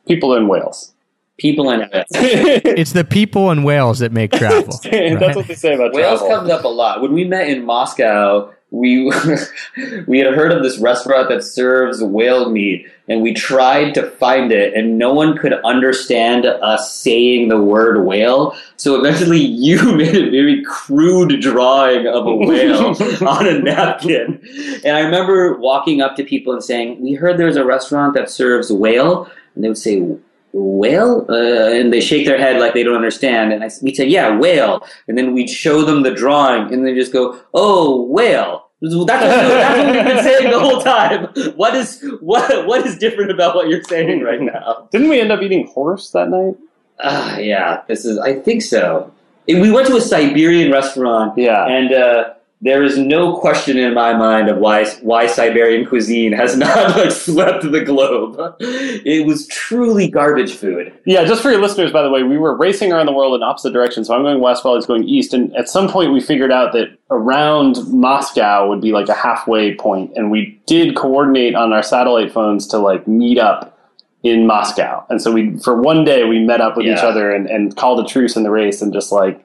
People 0.06 0.34
in 0.36 0.46
Wales. 0.46 0.92
People 1.38 1.70
in 1.70 1.88
that's 1.92 2.10
It's 2.14 2.92
the 2.92 3.04
people 3.04 3.50
and 3.50 3.64
whales 3.64 3.98
that 3.98 4.12
make 4.12 4.30
travel. 4.30 4.78
right? 4.92 5.34
what 5.34 5.48
they 5.48 5.54
say 5.54 5.74
about 5.74 5.92
Wales 5.92 6.20
travel. 6.20 6.36
comes 6.36 6.50
up 6.50 6.64
a 6.64 6.68
lot. 6.68 7.00
When 7.00 7.12
we 7.12 7.24
met 7.24 7.48
in 7.48 7.64
Moscow, 7.64 8.52
we 8.70 9.04
we 10.06 10.18
had 10.18 10.34
heard 10.34 10.52
of 10.52 10.62
this 10.62 10.78
restaurant 10.78 11.30
that 11.30 11.42
serves 11.42 12.02
whale 12.02 12.50
meat, 12.50 12.86
and 13.08 13.22
we 13.22 13.34
tried 13.34 13.94
to 13.94 14.10
find 14.12 14.52
it, 14.52 14.74
and 14.74 14.98
no 14.98 15.12
one 15.12 15.36
could 15.36 15.54
understand 15.64 16.46
us 16.46 16.94
saying 16.94 17.48
the 17.48 17.60
word 17.60 18.04
whale. 18.04 18.56
So 18.76 18.98
eventually, 18.98 19.38
you 19.40 19.96
made 19.96 20.14
a 20.14 20.30
very 20.30 20.62
crude 20.62 21.40
drawing 21.40 22.06
of 22.06 22.26
a 22.26 22.34
whale 22.34 22.96
on 23.28 23.46
a 23.46 23.58
napkin. 23.58 24.40
And 24.84 24.96
I 24.96 25.00
remember 25.00 25.58
walking 25.58 26.00
up 26.00 26.16
to 26.16 26.24
people 26.24 26.52
and 26.52 26.62
saying, 26.62 27.00
"We 27.00 27.14
heard 27.14 27.38
there's 27.38 27.56
a 27.56 27.64
restaurant 27.64 28.14
that 28.14 28.30
serves 28.30 28.72
whale," 28.72 29.30
and 29.54 29.64
they 29.64 29.68
would 29.68 29.78
say. 29.78 30.16
Whale, 30.54 31.24
uh, 31.30 31.70
and 31.70 31.90
they 31.94 32.02
shake 32.02 32.26
their 32.26 32.36
head 32.36 32.60
like 32.60 32.74
they 32.74 32.82
don't 32.82 32.94
understand. 32.94 33.54
And 33.54 33.64
I, 33.64 33.70
we'd 33.80 33.96
say, 33.96 34.06
"Yeah, 34.06 34.36
whale," 34.36 34.86
and 35.08 35.16
then 35.16 35.32
we'd 35.32 35.48
show 35.48 35.82
them 35.82 36.02
the 36.02 36.10
drawing, 36.10 36.70
and 36.74 36.86
they 36.86 36.94
just 36.94 37.10
go, 37.10 37.40
"Oh, 37.54 38.02
whale." 38.02 38.68
That's 38.82 38.94
what, 38.96 39.06
that's 39.06 39.86
what 39.86 39.94
we've 39.94 40.04
been 40.04 40.22
saying 40.24 40.50
the 40.50 40.58
whole 40.58 40.80
time. 40.82 41.28
What 41.56 41.74
is 41.76 42.04
what 42.20 42.66
what 42.66 42.84
is 42.86 42.98
different 42.98 43.30
about 43.30 43.54
what 43.54 43.68
you're 43.68 43.82
saying 43.84 44.22
right 44.22 44.40
now? 44.40 44.88
Didn't 44.90 45.08
we 45.08 45.20
end 45.20 45.30
up 45.30 45.40
eating 45.40 45.68
horse 45.68 46.10
that 46.10 46.28
night? 46.28 46.56
Ah, 47.00 47.38
yeah, 47.38 47.82
this 47.88 48.04
is. 48.04 48.18
I 48.18 48.34
think 48.34 48.62
so. 48.62 49.12
We 49.46 49.70
went 49.70 49.86
to 49.88 49.96
a 49.96 50.00
Siberian 50.00 50.70
restaurant, 50.72 51.36
Yeah. 51.38 51.66
and 51.66 51.92
uh, 51.92 52.34
there 52.64 52.84
is 52.84 52.96
no 52.96 53.36
question 53.36 53.76
in 53.76 53.92
my 53.92 54.14
mind 54.14 54.48
of 54.48 54.58
why 54.58 54.88
why 55.02 55.26
Siberian 55.26 55.84
cuisine 55.84 56.32
has 56.32 56.56
not 56.56 56.96
like 56.96 57.10
swept 57.10 57.70
the 57.70 57.82
globe. 57.84 58.38
It 58.60 59.26
was 59.26 59.48
truly 59.48 60.08
garbage 60.08 60.54
food. 60.54 60.92
Yeah, 61.04 61.24
just 61.24 61.42
for 61.42 61.50
your 61.50 61.60
listeners, 61.60 61.90
by 61.90 62.02
the 62.02 62.10
way, 62.10 62.22
we 62.22 62.38
were 62.38 62.56
racing 62.56 62.92
around 62.92 63.06
the 63.06 63.12
world 63.12 63.34
in 63.34 63.42
opposite 63.42 63.72
directions. 63.72 64.06
So 64.06 64.14
I'm 64.14 64.22
going 64.22 64.40
west 64.40 64.64
while 64.64 64.76
he's 64.76 64.86
going 64.86 65.08
east. 65.08 65.34
And 65.34 65.54
at 65.56 65.68
some 65.68 65.88
point, 65.88 66.12
we 66.12 66.20
figured 66.20 66.52
out 66.52 66.72
that 66.74 66.96
around 67.10 67.78
Moscow 67.88 68.68
would 68.68 68.80
be 68.80 68.92
like 68.92 69.08
a 69.08 69.14
halfway 69.14 69.74
point, 69.74 70.12
and 70.14 70.30
we 70.30 70.60
did 70.66 70.96
coordinate 70.96 71.56
on 71.56 71.72
our 71.72 71.82
satellite 71.82 72.32
phones 72.32 72.68
to 72.68 72.78
like 72.78 73.08
meet 73.08 73.38
up 73.38 73.76
in 74.22 74.46
Moscow. 74.46 75.04
And 75.10 75.20
so 75.20 75.32
we, 75.32 75.58
for 75.58 75.82
one 75.82 76.04
day, 76.04 76.24
we 76.24 76.38
met 76.38 76.60
up 76.60 76.76
with 76.76 76.86
each 76.86 76.98
other 76.98 77.32
and, 77.32 77.48
and 77.50 77.76
called 77.76 77.98
a 77.98 78.08
truce 78.08 78.36
in 78.36 78.44
the 78.44 78.52
race 78.52 78.80
and 78.80 78.92
just 78.92 79.10
like 79.10 79.44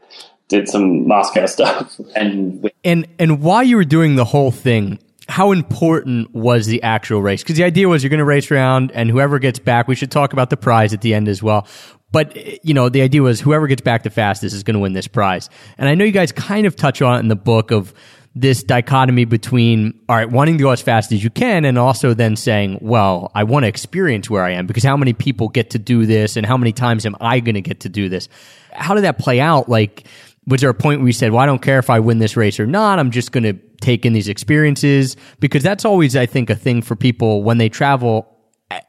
did 0.50 0.70
some 0.70 1.08
Moscow 1.08 1.46
stuff. 1.48 2.00
And 2.16 2.67
And 2.84 3.08
and 3.20 3.42
while 3.42 3.64
you 3.64 3.76
were 3.76 3.86
doing 3.86 4.16
the 4.16 4.26
whole 4.26 4.52
thing, 4.52 5.00
how 5.28 5.52
important 5.52 6.34
was 6.34 6.68
the 6.68 6.82
actual 6.84 7.22
race? 7.22 7.44
Because 7.44 7.58
the 7.58 7.64
idea 7.64 7.90
was 7.90 8.04
you're 8.04 8.10
going 8.10 8.20
to 8.20 8.26
race 8.26 8.50
around, 8.50 8.92
and 8.94 9.10
whoever 9.10 9.40
gets 9.40 9.60
back, 9.60 9.88
we 9.88 9.96
should 9.96 10.12
talk 10.12 10.34
about 10.34 10.50
the 10.50 10.58
prize 10.58 10.94
at 10.94 11.02
the 11.02 11.14
end 11.14 11.28
as 11.28 11.44
well. 11.44 11.68
But 12.12 12.64
you 12.66 12.74
know, 12.74 12.90
the 12.90 13.02
idea 13.02 13.22
was 13.22 13.42
whoever 13.42 13.68
gets 13.68 13.82
back 13.82 14.04
the 14.04 14.10
fastest 14.10 14.56
is 14.56 14.64
going 14.64 14.76
to 14.76 14.80
win 14.80 14.94
this 14.94 15.08
prize. 15.08 15.50
And 15.78 15.90
I 15.90 15.96
know 15.96 16.06
you 16.06 16.12
guys 16.12 16.32
kind 16.32 16.66
of 16.66 16.76
touch 16.76 17.02
on 17.02 17.18
it 17.18 17.20
in 17.20 17.28
the 17.28 17.36
book 17.36 17.72
of 17.72 17.94
this 18.34 18.64
dichotomy 18.64 19.26
between 19.26 20.00
all 20.08 20.16
right, 20.16 20.30
wanting 20.30 20.58
to 20.58 20.64
go 20.64 20.70
as 20.70 20.82
fast 20.82 21.12
as 21.12 21.24
you 21.24 21.30
can, 21.30 21.66
and 21.66 21.78
also 21.78 22.14
then 22.14 22.36
saying, 22.36 22.80
well, 22.82 23.32
I 23.36 23.44
want 23.44 23.64
to 23.64 23.68
experience 23.68 24.30
where 24.30 24.44
I 24.44 24.52
am 24.52 24.68
because 24.68 24.84
how 24.84 24.96
many 24.96 25.14
people 25.14 25.50
get 25.50 25.72
to 25.72 25.80
do 25.80 26.06
this, 26.06 26.38
and 26.38 26.46
how 26.46 26.56
many 26.56 26.72
times 26.72 27.06
am 27.06 27.18
I 27.20 27.42
going 27.42 27.56
to 27.56 27.62
get 27.62 27.82
to 27.82 27.90
do 27.90 28.08
this? 28.08 28.30
How 28.72 28.94
did 28.94 29.04
that 29.04 29.18
play 29.18 29.42
out? 29.42 29.68
Like 29.68 30.08
was 30.48 30.62
there 30.62 30.70
a 30.70 30.74
point 30.74 31.02
where 31.02 31.08
you 31.08 31.14
said, 31.14 31.32
well, 31.32 31.42
I 31.42 31.46
don't 31.46 31.62
care 31.62 31.78
if 31.78 31.90
I 31.90 32.00
win 32.00 32.20
this 32.20 32.36
race 32.38 32.60
or 32.60 32.66
not. 32.66 33.00
I'm 33.00 33.12
just 33.12 33.32
going 33.32 33.44
to 33.44 33.54
take 33.82 34.06
in 34.06 34.14
these 34.14 34.30
experiences 34.30 35.18
because 35.40 35.62
that's 35.62 35.86
always, 35.86 36.16
I 36.16 36.26
think, 36.26 36.50
a 36.50 36.56
thing 36.56 36.82
for 36.82 36.96
people 36.96 37.44
when 37.44 37.58
they 37.58 37.70
travel. 37.70 38.34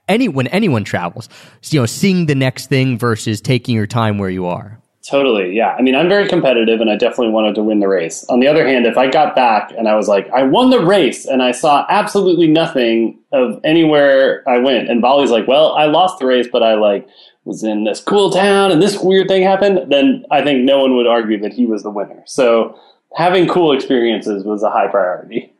Any 0.08 0.26
when 0.26 0.48
anyone 0.48 0.82
travels, 0.82 1.28
you 1.62 1.78
know, 1.78 1.86
seeing 1.86 2.26
the 2.26 2.34
next 2.34 2.66
thing 2.66 2.98
versus 2.98 3.40
taking 3.40 3.76
your 3.76 3.86
time 3.86 4.18
where 4.18 4.30
you 4.30 4.46
are. 4.46 4.80
Totally, 5.08 5.56
yeah. 5.56 5.74
I 5.78 5.82
mean, 5.82 5.94
I'm 5.94 6.08
very 6.08 6.28
competitive, 6.28 6.80
and 6.80 6.90
I 6.90 6.96
definitely 6.96 7.30
wanted 7.30 7.54
to 7.54 7.62
win 7.62 7.78
the 7.78 7.88
race. 7.88 8.24
On 8.28 8.40
the 8.40 8.48
other 8.48 8.66
hand, 8.66 8.84
if 8.86 8.98
I 8.98 9.08
got 9.08 9.34
back 9.36 9.70
and 9.70 9.88
I 9.88 9.94
was 9.94 10.08
like, 10.08 10.28
I 10.30 10.42
won 10.42 10.70
the 10.70 10.84
race, 10.84 11.24
and 11.24 11.42
I 11.42 11.52
saw 11.52 11.86
absolutely 11.88 12.48
nothing 12.48 13.20
of 13.32 13.60
anywhere 13.64 14.42
I 14.48 14.58
went, 14.58 14.90
and 14.90 15.00
Vali's 15.00 15.30
like, 15.30 15.46
well, 15.46 15.74
I 15.74 15.86
lost 15.86 16.18
the 16.18 16.26
race, 16.26 16.48
but 16.50 16.62
I 16.62 16.74
like 16.74 17.08
was 17.45 17.62
in 17.62 17.85
this 17.85 18.00
cool 18.00 18.30
town, 18.30 18.71
and 18.71 18.83
this 18.83 18.99
weird 18.99 19.28
thing 19.28 19.42
happened, 19.42 19.90
then 19.90 20.25
I 20.30 20.42
think 20.42 20.64
no 20.64 20.78
one 20.80 20.97
would 20.97 21.07
argue 21.07 21.40
that 21.40 21.52
he 21.52 21.66
was 21.66 21.83
the 21.83 21.90
winner. 21.90 22.23
So 22.26 22.78
having 23.16 23.49
cool 23.49 23.73
experiences 23.73 24.45
was 24.45 24.62
a 24.62 24.71
high 24.71 24.88
priority. 24.88 25.52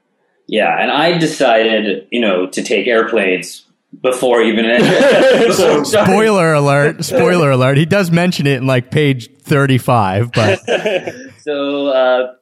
yeah, 0.47 0.81
and 0.81 0.91
I 0.91 1.17
decided, 1.19 2.07
you 2.11 2.21
know, 2.21 2.47
to 2.49 2.63
take 2.63 2.87
airplanes 2.87 3.65
before 4.03 4.43
even 4.43 4.65
So, 5.53 5.83
Spoiler 5.83 6.53
alert! 6.53 7.05
Spoiler 7.05 7.51
alert! 7.51 7.79
He 7.79 7.87
does 7.87 8.11
mention 8.11 8.47
it 8.47 8.59
in 8.59 8.67
like 8.67 8.91
page 8.91 9.31
thirty-five, 9.43 10.33
but 10.33 10.61
So 11.39 11.87
uh, 11.89 12.35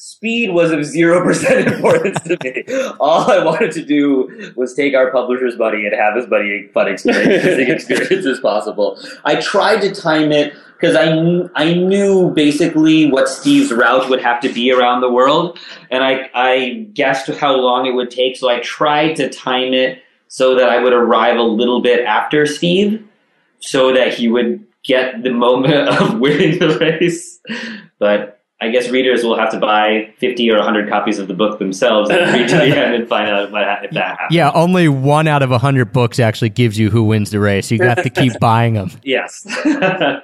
speed 0.00 0.50
was 0.52 0.70
of 0.70 0.82
zero 0.82 1.22
percent 1.22 1.68
importance 1.72 2.18
to 2.20 2.38
me. 2.42 2.64
All 2.98 3.30
I 3.30 3.44
wanted 3.44 3.70
to 3.72 3.84
do 3.84 4.52
was 4.56 4.72
take 4.72 4.94
our 4.94 5.10
publisher's 5.10 5.56
buddy 5.56 5.84
and 5.84 5.94
have 5.94 6.16
as 6.16 6.26
many 6.26 6.68
fun 6.68 6.88
experiences, 6.88 7.58
experiences 7.68 8.24
as 8.24 8.40
possible. 8.40 8.98
I 9.26 9.34
tried 9.42 9.82
to 9.82 9.94
time 9.94 10.32
it 10.32 10.54
because 10.74 10.96
I 10.96 11.04
kn- 11.04 11.50
I 11.54 11.74
knew 11.74 12.30
basically 12.30 13.10
what 13.10 13.28
Steve's 13.28 13.70
route 13.70 14.08
would 14.08 14.22
have 14.22 14.40
to 14.40 14.48
be 14.50 14.72
around 14.72 15.02
the 15.02 15.10
world, 15.10 15.58
and 15.90 16.02
I 16.02 16.30
I 16.32 16.88
guessed 16.94 17.28
how 17.28 17.54
long 17.54 17.84
it 17.84 17.92
would 17.92 18.10
take. 18.10 18.38
So 18.38 18.48
I 18.48 18.60
tried 18.60 19.16
to 19.16 19.28
time 19.28 19.74
it 19.74 20.02
so 20.28 20.54
that 20.54 20.70
I 20.70 20.78
would 20.78 20.94
arrive 20.94 21.36
a 21.36 21.42
little 21.42 21.82
bit 21.82 22.06
after 22.06 22.46
Steve, 22.46 23.06
so 23.58 23.92
that 23.92 24.14
he 24.14 24.28
would 24.28 24.64
get 24.82 25.22
the 25.22 25.30
moment 25.30 25.74
of 26.00 26.18
winning 26.20 26.58
the 26.58 26.78
race. 26.78 27.38
But 27.98 28.39
I 28.62 28.68
guess 28.68 28.90
readers 28.90 29.24
will 29.24 29.38
have 29.38 29.50
to 29.52 29.58
buy 29.58 30.12
50 30.18 30.50
or 30.50 30.56
100 30.56 30.90
copies 30.90 31.18
of 31.18 31.28
the 31.28 31.34
book 31.34 31.58
themselves 31.58 32.10
and 32.10 32.20
read 32.32 32.48
to 32.48 32.56
the 32.56 32.62
end 32.76 32.94
and 32.94 33.08
find 33.08 33.28
out 33.28 33.50
what, 33.50 33.62
if 33.84 33.90
that 33.92 34.18
happens. 34.18 34.34
yeah, 34.34 34.50
only 34.52 34.86
one 34.88 35.26
out 35.26 35.42
of 35.42 35.50
a 35.50 35.58
hundred 35.58 35.92
books 35.92 36.18
actually 36.20 36.50
gives 36.50 36.78
you 36.78 36.90
who 36.90 37.04
wins 37.04 37.30
the 37.30 37.40
race. 37.40 37.70
You 37.70 37.82
have 37.82 38.02
to 38.02 38.10
keep 38.10 38.38
buying 38.40 38.74
them. 38.74 38.90
Yes. 39.02 39.46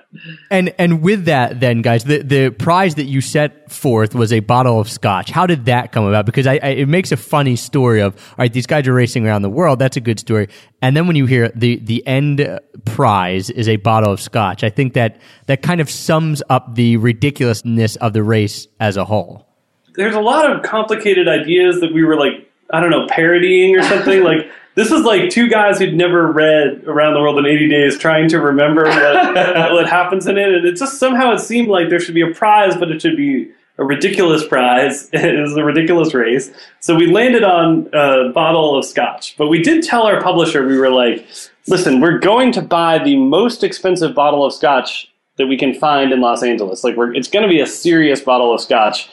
And 0.50 0.74
and 0.78 1.02
with 1.02 1.26
that, 1.26 1.60
then 1.60 1.82
guys, 1.82 2.04
the 2.04 2.22
the 2.22 2.48
prize 2.50 2.94
that 2.94 3.04
you 3.04 3.20
set 3.20 3.70
forth 3.70 4.14
was 4.14 4.32
a 4.32 4.40
bottle 4.40 4.80
of 4.80 4.90
scotch. 4.90 5.30
How 5.30 5.46
did 5.46 5.66
that 5.66 5.92
come 5.92 6.06
about? 6.06 6.24
Because 6.24 6.46
I, 6.46 6.54
I 6.54 6.68
it 6.68 6.88
makes 6.88 7.12
a 7.12 7.18
funny 7.18 7.54
story 7.54 8.00
of 8.00 8.14
all 8.14 8.36
right, 8.38 8.52
these 8.52 8.66
guys 8.66 8.88
are 8.88 8.94
racing 8.94 9.26
around 9.26 9.42
the 9.42 9.50
world. 9.50 9.78
That's 9.78 9.98
a 9.98 10.00
good 10.00 10.18
story. 10.18 10.48
And 10.80 10.96
then 10.96 11.06
when 11.06 11.16
you 11.16 11.26
hear 11.26 11.50
the 11.54 11.76
the 11.80 12.06
end 12.06 12.60
prize 12.86 13.50
is 13.50 13.68
a 13.68 13.76
bottle 13.76 14.10
of 14.10 14.20
scotch, 14.20 14.64
I 14.64 14.70
think 14.70 14.94
that 14.94 15.20
that 15.46 15.60
kind 15.60 15.82
of 15.82 15.90
sums 15.90 16.42
up 16.48 16.74
the 16.76 16.96
ridiculousness 16.96 17.96
of 17.96 18.14
the 18.14 18.22
race 18.26 18.66
as 18.80 18.96
a 18.96 19.04
whole. 19.04 19.46
there's 19.94 20.14
a 20.14 20.20
lot 20.20 20.50
of 20.50 20.62
complicated 20.62 21.28
ideas 21.28 21.80
that 21.80 21.92
we 21.92 22.04
were 22.04 22.16
like 22.16 22.50
I 22.72 22.80
don't 22.80 22.90
know 22.90 23.06
parodying 23.08 23.76
or 23.76 23.82
something. 23.82 24.22
Like 24.24 24.50
this 24.74 24.90
is 24.90 25.02
like 25.04 25.30
two 25.30 25.48
guys 25.48 25.78
who'd 25.78 25.94
never 25.94 26.30
read 26.30 26.84
Around 26.84 27.14
the 27.14 27.20
World 27.20 27.38
in 27.38 27.46
80 27.46 27.68
Days 27.68 27.98
trying 27.98 28.28
to 28.30 28.40
remember 28.40 28.84
what, 28.84 29.34
what 29.72 29.88
happens 29.88 30.26
in 30.26 30.36
it. 30.36 30.52
And 30.52 30.66
it 30.66 30.76
just 30.76 30.98
somehow 30.98 31.32
it 31.32 31.38
seemed 31.38 31.68
like 31.68 31.88
there 31.88 32.00
should 32.00 32.14
be 32.14 32.22
a 32.22 32.34
prize 32.34 32.76
but 32.76 32.90
it 32.90 33.00
should 33.00 33.16
be 33.16 33.50
a 33.78 33.84
ridiculous 33.84 34.46
prize. 34.46 35.08
It 35.12 35.40
was 35.40 35.56
a 35.56 35.64
ridiculous 35.64 36.12
race. 36.12 36.50
So 36.80 36.94
we 36.96 37.06
landed 37.06 37.44
on 37.44 37.88
a 37.92 38.32
bottle 38.32 38.76
of 38.78 38.84
scotch. 38.84 39.36
But 39.38 39.48
we 39.48 39.62
did 39.62 39.84
tell 39.84 40.02
our 40.02 40.20
publisher 40.20 40.66
we 40.66 40.76
were 40.78 40.90
like 40.90 41.26
listen 41.68 42.00
we're 42.00 42.18
going 42.18 42.52
to 42.52 42.62
buy 42.62 42.98
the 42.98 43.16
most 43.16 43.64
expensive 43.64 44.14
bottle 44.14 44.44
of 44.44 44.52
scotch 44.52 45.12
that 45.38 45.46
we 45.46 45.56
can 45.56 45.74
find 45.74 46.12
in 46.12 46.20
Los 46.20 46.42
Angeles 46.42 46.82
like 46.84 46.96
we're, 46.96 47.14
it's 47.14 47.28
going 47.28 47.42
to 47.42 47.48
be 47.48 47.60
a 47.60 47.66
serious 47.66 48.20
bottle 48.20 48.54
of 48.54 48.60
scotch 48.60 49.08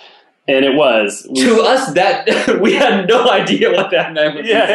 and 0.47 0.65
it 0.65 0.75
was. 0.75 1.25
We- 1.29 1.41
to 1.41 1.61
us, 1.61 1.93
that 1.93 2.59
we 2.61 2.73
had 2.73 3.07
no 3.07 3.29
idea 3.29 3.71
what 3.71 3.91
that 3.91 4.13
meant. 4.13 4.35
we 4.43 4.49
Yeah, 4.49 4.67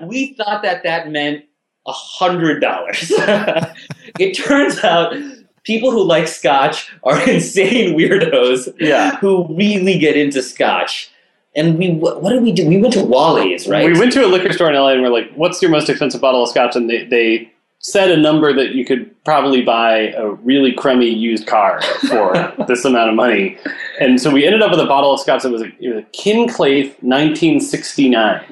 yeah. 0.00 0.04
We 0.04 0.34
thought 0.34 0.62
that 0.62 0.82
that 0.82 1.10
meant 1.10 1.44
a 1.86 1.92
hundred 1.92 2.60
dollars. 2.60 3.10
it 4.18 4.34
turns 4.34 4.82
out 4.82 5.14
people 5.62 5.90
who 5.90 6.02
like 6.02 6.28
scotch 6.28 6.92
are 7.04 7.20
insane 7.28 7.96
weirdos 7.98 8.72
Yeah. 8.78 9.16
who 9.16 9.46
really 9.54 9.98
get 9.98 10.16
into 10.16 10.42
scotch. 10.42 11.10
And 11.54 11.78
we, 11.78 11.92
what 11.92 12.28
did 12.30 12.42
we 12.42 12.52
do? 12.52 12.68
We 12.68 12.76
went 12.76 12.92
to 12.94 13.02
Wally's, 13.02 13.66
right? 13.66 13.90
We 13.90 13.98
went 13.98 14.12
to 14.12 14.24
a 14.24 14.28
liquor 14.28 14.52
store 14.52 14.68
in 14.68 14.74
LA 14.76 14.90
and 14.90 15.00
we're 15.02 15.08
like, 15.08 15.32
"What's 15.36 15.62
your 15.62 15.70
most 15.70 15.88
expensive 15.88 16.20
bottle 16.20 16.42
of 16.42 16.50
scotch?" 16.50 16.76
And 16.76 16.90
they, 16.90 17.04
they 17.04 17.50
said 17.78 18.10
a 18.10 18.16
number 18.16 18.52
that 18.52 18.74
you 18.74 18.84
could 18.84 19.12
probably 19.24 19.62
buy 19.62 20.12
a 20.16 20.30
really 20.30 20.72
crummy 20.72 21.08
used 21.08 21.46
car 21.46 21.80
for 22.08 22.54
this 22.68 22.84
amount 22.84 23.10
of 23.10 23.14
money. 23.14 23.58
And 24.00 24.20
so 24.20 24.30
we 24.30 24.44
ended 24.44 24.62
up 24.62 24.70
with 24.70 24.80
a 24.80 24.86
bottle 24.86 25.12
of 25.12 25.20
scotch 25.20 25.42
that 25.42 25.50
was 25.50 25.62
a, 25.62 25.66
it 25.80 25.94
was 25.94 25.98
a 25.98 26.06
Kinclaith 26.10 27.02
1969. 27.02 28.44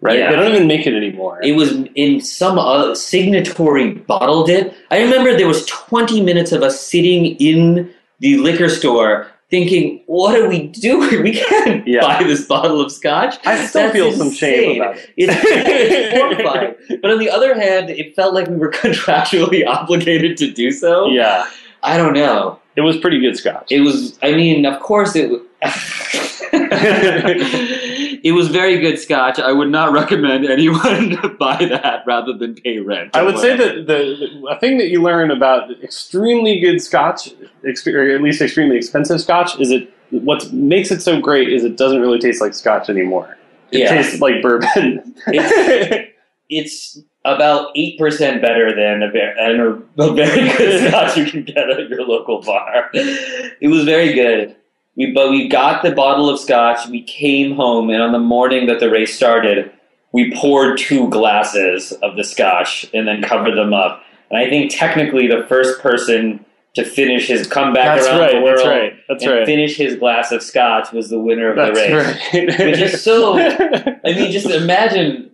Right? 0.00 0.18
Yeah. 0.18 0.30
They 0.30 0.36
don't 0.36 0.54
even 0.54 0.68
make 0.68 0.86
it 0.86 0.94
anymore. 0.94 1.42
It 1.42 1.52
was 1.52 1.72
in 1.96 2.20
some 2.20 2.56
uh, 2.56 2.94
signatory 2.94 3.94
bottle 3.94 4.44
dip. 4.44 4.72
I 4.92 5.02
remember 5.02 5.36
there 5.36 5.48
was 5.48 5.66
20 5.66 6.22
minutes 6.22 6.52
of 6.52 6.62
us 6.62 6.80
sitting 6.80 7.34
in 7.36 7.92
the 8.20 8.38
liquor 8.38 8.68
store 8.68 9.26
thinking, 9.50 10.02
what 10.06 10.38
are 10.38 10.48
we 10.48 10.68
doing? 10.68 11.22
We 11.22 11.32
can't 11.32 11.86
Yeah. 11.86 12.00
buy 12.02 12.22
this 12.22 12.44
bottle 12.46 12.80
of 12.80 12.92
scotch. 12.92 13.36
I 13.46 13.64
still 13.66 13.82
That's 13.82 13.92
feel 13.94 14.12
some 14.12 14.30
shame 14.30 14.80
about 14.82 14.96
it. 14.96 15.10
It's, 15.16 16.14
horrifying. 16.18 16.74
But 17.02 17.10
on 17.10 17.18
the 17.18 17.30
other 17.30 17.54
hand, 17.54 17.88
it 17.90 18.14
felt 18.14 18.34
like 18.34 18.48
we 18.48 18.56
were 18.56 18.70
contractually 18.84 19.66
obligated 19.66 20.36
to 20.38 20.50
do 20.50 20.70
so. 20.70 21.08
yeah. 21.08 21.46
I 21.82 21.96
don't 21.96 22.12
know. 22.12 22.58
It 22.74 22.80
was 22.80 22.96
pretty 22.96 23.20
good 23.20 23.36
scotch. 23.36 23.70
It 23.70 23.80
was, 23.82 24.18
I 24.20 24.32
mean, 24.32 24.66
of 24.66 24.80
course 24.80 25.14
it 25.14 25.28
w- 25.30 25.44
It 28.24 28.32
was 28.32 28.48
very 28.48 28.78
good 28.78 28.98
scotch. 28.98 29.38
I 29.38 29.52
would 29.52 29.70
not 29.70 29.92
recommend 30.02 30.44
anyone 30.46 31.36
buy 31.38 31.56
that 31.70 32.04
rather 32.06 32.32
than 32.32 32.54
pay 32.54 32.78
rent. 32.80 33.14
I 33.14 33.22
would 33.22 33.38
say 33.38 33.56
that 33.56 33.86
the, 33.86 34.28
the 34.42 34.46
a 34.48 34.58
thing 34.60 34.78
that 34.78 34.88
you 34.88 35.02
learn 35.02 35.30
about 35.30 35.70
extremely 35.82 36.60
good 36.60 36.80
Scotch, 36.80 37.32
or 37.64 38.10
at 38.10 38.22
least 38.22 38.40
extremely 38.40 38.76
expensive 38.76 39.20
Scotch, 39.20 39.58
is 39.60 39.70
it 39.70 39.92
what 40.10 40.50
makes 40.52 40.90
it 40.90 41.02
so 41.02 41.20
great 41.20 41.52
is 41.52 41.64
it 41.64 41.76
doesn't 41.76 42.00
really 42.00 42.18
taste 42.18 42.40
like 42.40 42.54
Scotch 42.54 42.88
anymore. 42.88 43.36
It 43.70 43.80
Yeah. 43.80 43.94
tastes 43.94 44.20
like 44.20 44.40
bourbon. 44.40 45.14
it's 46.48 46.98
about 47.24 47.70
eight 47.76 47.98
percent 47.98 48.40
better 48.40 48.74
than 48.74 49.02
a, 49.02 49.08
a 50.02 50.14
very 50.14 50.48
good 50.56 50.88
scotch 50.88 51.16
you 51.18 51.26
can 51.26 51.42
get 51.42 51.68
at 51.68 51.88
your 51.90 52.06
local 52.06 52.40
bar. 52.42 52.88
It 52.94 53.68
was 53.68 53.84
very 53.84 54.14
good. 54.14 54.56
We 54.98 55.12
but 55.12 55.30
we 55.30 55.48
got 55.48 55.82
the 55.82 55.92
bottle 55.92 56.28
of 56.28 56.38
scotch. 56.38 56.86
We 56.88 57.02
came 57.02 57.54
home, 57.54 57.88
and 57.88 58.02
on 58.02 58.12
the 58.12 58.18
morning 58.18 58.66
that 58.66 58.80
the 58.80 58.90
race 58.90 59.14
started, 59.14 59.70
we 60.12 60.34
poured 60.34 60.76
two 60.76 61.08
glasses 61.08 61.92
of 62.02 62.16
the 62.16 62.24
scotch 62.24 62.84
and 62.92 63.06
then 63.08 63.22
covered 63.22 63.56
them 63.56 63.72
up. 63.72 64.02
And 64.30 64.38
I 64.38 64.50
think 64.50 64.74
technically 64.74 65.28
the 65.28 65.46
first 65.48 65.80
person 65.80 66.44
to 66.74 66.84
finish 66.84 67.28
his 67.28 67.46
comeback 67.46 67.96
That's 67.96 68.06
around 68.08 68.20
right, 68.20 68.34
the 68.34 68.40
world 68.42 68.58
that's 68.58 68.66
right, 68.68 68.92
that's 69.08 69.24
and 69.24 69.32
right. 69.32 69.46
finish 69.46 69.76
his 69.76 69.96
glass 69.96 70.32
of 70.32 70.42
scotch 70.42 70.92
was 70.92 71.08
the 71.08 71.18
winner 71.18 71.50
of 71.50 71.56
That's 71.56 71.78
the 71.78 71.96
race. 71.96 72.34
right. 72.34 72.66
Which 72.66 72.78
is 72.78 73.02
so. 73.02 73.38
I 73.38 74.00
mean, 74.04 74.30
just 74.32 74.50
imagine. 74.50 75.30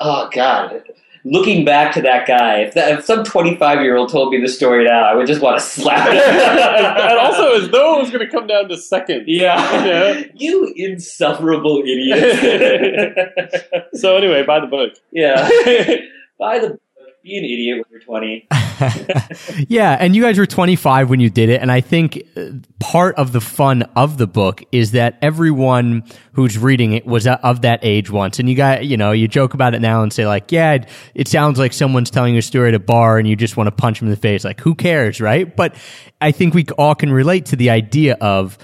Oh 0.00 0.28
God. 0.32 0.82
Looking 1.24 1.64
back 1.64 1.94
to 1.94 2.02
that 2.02 2.26
guy, 2.26 2.62
if, 2.62 2.74
that, 2.74 2.98
if 2.98 3.04
some 3.04 3.22
25 3.22 3.80
year 3.82 3.96
old 3.96 4.10
told 4.10 4.32
me 4.32 4.40
the 4.40 4.48
story 4.48 4.84
now, 4.84 5.04
I 5.04 5.14
would 5.14 5.26
just 5.28 5.40
want 5.40 5.56
to 5.58 5.64
slap 5.64 6.08
him. 6.08 6.16
and 6.20 7.18
also, 7.18 7.62
as 7.62 7.68
though 7.70 7.98
it 7.98 8.02
was 8.02 8.10
going 8.10 8.26
to 8.26 8.30
come 8.30 8.46
down 8.48 8.68
to 8.68 8.76
second. 8.76 9.24
yeah. 9.28 9.84
Yeah. 9.84 10.22
You 10.34 10.72
insufferable 10.76 11.82
idiot. 11.82 13.68
So 13.94 14.16
anyway, 14.16 14.42
buy 14.44 14.58
the 14.60 14.66
book. 14.66 14.94
yeah. 15.12 15.48
Buy 16.38 16.58
the 16.58 16.68
book. 16.70 16.80
Be 17.22 17.38
an 17.38 17.44
idiot 17.44 17.78
when 17.78 17.84
you're 17.90 18.00
20. 18.00 18.48
yeah, 19.68 19.96
and 19.98 20.16
you 20.16 20.22
guys 20.22 20.38
were 20.38 20.46
25 20.46 21.08
when 21.08 21.20
you 21.20 21.30
did 21.30 21.48
it, 21.50 21.60
and 21.60 21.70
I 21.70 21.80
think 21.80 22.22
uh, 22.36 22.50
part 22.80 23.14
of 23.16 23.32
the 23.32 23.40
fun 23.40 23.82
of 23.94 24.18
the 24.18 24.26
book 24.26 24.64
is 24.72 24.92
that 24.92 25.18
everyone 25.22 26.02
who's 26.32 26.58
reading 26.58 26.92
it 26.92 27.06
was 27.06 27.26
uh, 27.26 27.38
of 27.42 27.62
that 27.62 27.80
age 27.82 28.10
once, 28.10 28.38
and 28.38 28.48
you 28.48 28.56
got 28.56 28.84
you 28.84 28.96
know 28.96 29.12
you 29.12 29.28
joke 29.28 29.54
about 29.54 29.74
it 29.74 29.80
now 29.80 30.02
and 30.02 30.12
say 30.12 30.26
like, 30.26 30.50
yeah, 30.50 30.72
it, 30.72 30.88
it 31.14 31.28
sounds 31.28 31.58
like 31.58 31.72
someone's 31.72 32.10
telling 32.10 32.34
you 32.34 32.40
a 32.40 32.42
story 32.42 32.68
at 32.68 32.74
a 32.74 32.80
bar, 32.80 33.18
and 33.18 33.28
you 33.28 33.36
just 33.36 33.56
want 33.56 33.68
to 33.68 33.72
punch 33.72 34.00
them 34.00 34.08
in 34.08 34.10
the 34.10 34.20
face, 34.20 34.44
like 34.44 34.60
who 34.60 34.74
cares, 34.74 35.20
right? 35.20 35.54
But 35.54 35.76
I 36.20 36.32
think 36.32 36.54
we 36.54 36.66
all 36.76 36.94
can 36.94 37.12
relate 37.12 37.46
to 37.46 37.56
the 37.56 37.70
idea 37.70 38.16
of 38.20 38.58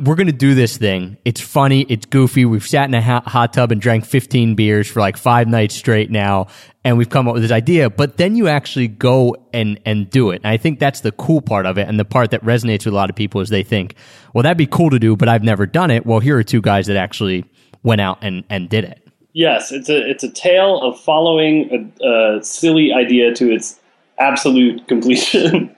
we're 0.00 0.14
going 0.14 0.28
to 0.28 0.32
do 0.32 0.54
this 0.54 0.76
thing. 0.76 1.16
It's 1.24 1.40
funny. 1.40 1.82
It's 1.82 2.06
goofy. 2.06 2.44
We've 2.44 2.66
sat 2.66 2.88
in 2.88 2.94
a 2.94 3.02
hot, 3.02 3.52
tub 3.52 3.72
and 3.72 3.80
drank 3.80 4.04
15 4.04 4.54
beers 4.54 4.86
for 4.88 5.00
like 5.00 5.16
five 5.16 5.48
nights 5.48 5.74
straight 5.74 6.10
now. 6.10 6.46
And 6.84 6.96
we've 6.96 7.08
come 7.08 7.26
up 7.26 7.34
with 7.34 7.42
this 7.42 7.52
idea, 7.52 7.90
but 7.90 8.16
then 8.16 8.36
you 8.36 8.48
actually 8.48 8.88
go 8.88 9.36
and, 9.52 9.80
and 9.84 10.08
do 10.08 10.30
it. 10.30 10.36
And 10.44 10.46
I 10.46 10.56
think 10.56 10.78
that's 10.78 11.00
the 11.00 11.12
cool 11.12 11.40
part 11.40 11.66
of 11.66 11.78
it. 11.78 11.88
And 11.88 11.98
the 11.98 12.04
part 12.04 12.30
that 12.30 12.42
resonates 12.44 12.84
with 12.84 12.94
a 12.94 12.96
lot 12.96 13.10
of 13.10 13.16
people 13.16 13.40
is 13.40 13.48
they 13.48 13.64
think, 13.64 13.96
well, 14.32 14.42
that'd 14.42 14.56
be 14.56 14.66
cool 14.66 14.90
to 14.90 14.98
do, 14.98 15.16
but 15.16 15.28
I've 15.28 15.42
never 15.42 15.66
done 15.66 15.90
it. 15.90 16.06
Well, 16.06 16.20
here 16.20 16.38
are 16.38 16.44
two 16.44 16.60
guys 16.60 16.86
that 16.86 16.96
actually 16.96 17.44
went 17.82 18.00
out 18.00 18.18
and, 18.22 18.44
and 18.48 18.68
did 18.68 18.84
it. 18.84 19.04
Yes, 19.34 19.70
it's 19.70 19.88
a 19.88 20.08
it's 20.08 20.24
a 20.24 20.30
tale 20.30 20.80
of 20.80 20.98
following 20.98 21.92
a, 22.02 22.38
a 22.38 22.42
silly 22.42 22.92
idea 22.92 23.32
to 23.34 23.52
its 23.52 23.78
absolute 24.18 24.88
completion. 24.88 25.74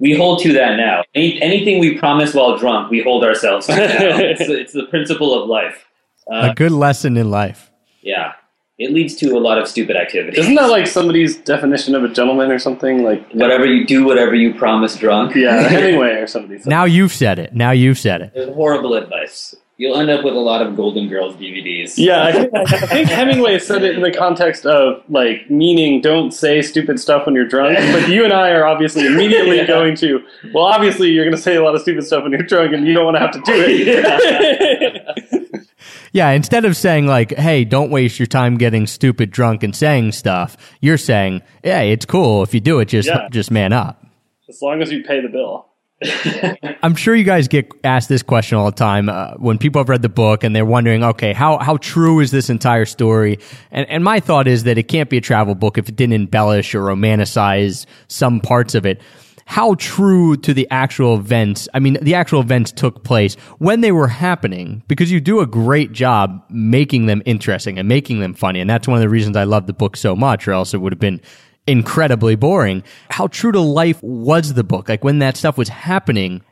We 0.00 0.14
hold 0.16 0.40
to 0.42 0.52
that 0.52 0.76
now. 0.76 1.02
Any, 1.14 1.40
anything 1.42 1.80
we 1.80 1.98
promise 1.98 2.32
while 2.34 2.56
drunk, 2.56 2.90
we 2.90 3.02
hold 3.02 3.24
ourselves 3.24 3.66
to 3.66 3.74
now. 3.76 3.84
it's, 4.18 4.46
the- 4.46 4.60
it's 4.60 4.72
the 4.72 4.84
principle 4.86 5.34
of 5.40 5.48
life. 5.48 5.84
Uh, 6.30 6.50
a 6.52 6.54
good 6.54 6.72
lesson 6.72 7.16
in 7.16 7.30
life. 7.30 7.70
yeah. 8.02 8.32
It 8.80 8.92
leads 8.92 9.16
to 9.16 9.36
a 9.36 9.40
lot 9.40 9.58
of 9.58 9.66
stupid 9.66 9.96
activity. 9.96 10.38
Isn't 10.38 10.54
that 10.54 10.70
like 10.70 10.86
somebody's 10.86 11.36
definition 11.36 11.96
of 11.96 12.04
a 12.04 12.08
gentleman 12.10 12.52
or 12.52 12.60
something? 12.60 13.02
Like 13.02 13.28
whatever 13.32 13.66
you 13.66 13.84
do, 13.84 14.04
whatever 14.04 14.36
you 14.36 14.54
promise 14.54 14.94
drunk. 14.94 15.34
yeah, 15.34 15.56
Anyway, 15.72 16.10
or 16.10 16.28
somebody. 16.28 16.58
said. 16.60 16.68
Now 16.68 16.84
you've 16.84 17.12
said 17.12 17.40
it. 17.40 17.52
Now 17.56 17.72
you've 17.72 17.98
said 17.98 18.20
it. 18.22 18.32
It's 18.36 18.54
horrible 18.54 18.94
advice. 18.94 19.52
You'll 19.80 19.96
end 19.96 20.10
up 20.10 20.24
with 20.24 20.34
a 20.34 20.38
lot 20.40 20.60
of 20.60 20.74
Golden 20.74 21.08
Girls 21.08 21.36
DVDs. 21.36 21.94
Yeah, 21.96 22.24
I 22.24 22.32
think, 22.32 22.50
I 22.56 22.64
think 22.88 23.08
Hemingway 23.08 23.60
said 23.60 23.84
it 23.84 23.94
in 23.94 24.02
the 24.02 24.10
context 24.10 24.66
of 24.66 25.04
like 25.08 25.48
meaning 25.48 26.00
don't 26.00 26.32
say 26.32 26.62
stupid 26.62 26.98
stuff 26.98 27.26
when 27.26 27.36
you're 27.36 27.46
drunk. 27.46 27.78
But 27.92 28.08
you 28.08 28.24
and 28.24 28.32
I 28.32 28.50
are 28.50 28.64
obviously 28.66 29.06
immediately 29.06 29.56
Yeah. 29.58 29.66
going 29.68 29.94
to 29.98 30.20
well, 30.52 30.64
obviously 30.64 31.10
you're 31.10 31.24
going 31.24 31.36
to 31.36 31.40
say 31.40 31.54
a 31.54 31.62
lot 31.62 31.76
of 31.76 31.80
stupid 31.82 32.04
stuff 32.04 32.24
when 32.24 32.32
you're 32.32 32.42
drunk, 32.42 32.72
and 32.72 32.88
you 32.88 32.92
don't 32.92 33.04
want 33.04 33.14
to 33.18 33.20
have 33.20 33.30
to 33.30 33.40
do 33.44 33.52
it. 33.56 35.38
Yeah, 36.10 36.30
instead 36.30 36.64
of 36.64 36.74
saying 36.74 37.06
like, 37.06 37.34
"Hey, 37.36 37.64
don't 37.64 37.90
waste 37.90 38.18
your 38.18 38.26
time 38.26 38.56
getting 38.56 38.86
stupid 38.86 39.30
drunk 39.30 39.62
and 39.62 39.76
saying 39.76 40.12
stuff," 40.12 40.56
you're 40.80 40.96
saying, 40.96 41.42
"Hey, 41.62 41.92
it's 41.92 42.06
cool 42.06 42.42
if 42.42 42.54
you 42.54 42.60
do 42.60 42.80
it. 42.80 42.86
Just 42.88 43.08
Yeah. 43.08 43.28
just 43.30 43.50
man 43.50 43.72
up." 43.74 44.02
as 44.48 44.62
long 44.62 44.80
as 44.80 44.90
you 44.90 45.04
pay 45.04 45.20
the 45.20 45.28
bill. 45.28 45.67
I'm 46.82 46.94
sure 46.94 47.14
you 47.14 47.24
guys 47.24 47.48
get 47.48 47.72
asked 47.82 48.08
this 48.08 48.22
question 48.22 48.56
all 48.56 48.66
the 48.66 48.76
time 48.76 49.08
uh, 49.08 49.34
when 49.34 49.58
people 49.58 49.80
have 49.80 49.88
read 49.88 50.02
the 50.02 50.08
book 50.08 50.44
and 50.44 50.54
they're 50.54 50.64
wondering, 50.64 51.02
okay, 51.02 51.32
how 51.32 51.58
how 51.58 51.76
true 51.78 52.20
is 52.20 52.30
this 52.30 52.50
entire 52.50 52.84
story? 52.84 53.38
And 53.72 53.88
and 53.88 54.04
my 54.04 54.20
thought 54.20 54.46
is 54.46 54.64
that 54.64 54.78
it 54.78 54.84
can't 54.84 55.10
be 55.10 55.16
a 55.16 55.20
travel 55.20 55.54
book 55.54 55.76
if 55.76 55.88
it 55.88 55.96
didn't 55.96 56.14
embellish 56.14 56.74
or 56.74 56.82
romanticize 56.82 57.86
some 58.06 58.40
parts 58.40 58.74
of 58.74 58.86
it. 58.86 59.00
How 59.46 59.74
true 59.76 60.36
to 60.36 60.52
the 60.52 60.68
actual 60.70 61.16
events? 61.16 61.68
I 61.72 61.78
mean, 61.78 61.96
the 62.02 62.14
actual 62.14 62.40
events 62.42 62.70
took 62.70 63.02
place 63.02 63.34
when 63.56 63.80
they 63.80 63.92
were 63.92 64.06
happening 64.06 64.82
because 64.88 65.10
you 65.10 65.20
do 65.20 65.40
a 65.40 65.46
great 65.46 65.90
job 65.92 66.44
making 66.50 67.06
them 67.06 67.22
interesting 67.24 67.78
and 67.78 67.88
making 67.88 68.20
them 68.20 68.34
funny, 68.34 68.60
and 68.60 68.68
that's 68.68 68.86
one 68.86 68.98
of 68.98 69.02
the 69.02 69.08
reasons 69.08 69.36
I 69.36 69.44
love 69.44 69.66
the 69.66 69.72
book 69.72 69.96
so 69.96 70.14
much. 70.14 70.46
Or 70.46 70.52
else 70.52 70.74
it 70.74 70.78
would 70.78 70.92
have 70.92 71.00
been 71.00 71.20
incredibly 71.68 72.34
boring. 72.34 72.82
How 73.10 73.26
true 73.28 73.52
to 73.52 73.60
life 73.60 74.02
was 74.02 74.54
the 74.54 74.64
book? 74.64 74.88
Like 74.88 75.04
when 75.04 75.20
that 75.20 75.36
stuff 75.36 75.56
was 75.56 75.68
happening, 75.68 76.42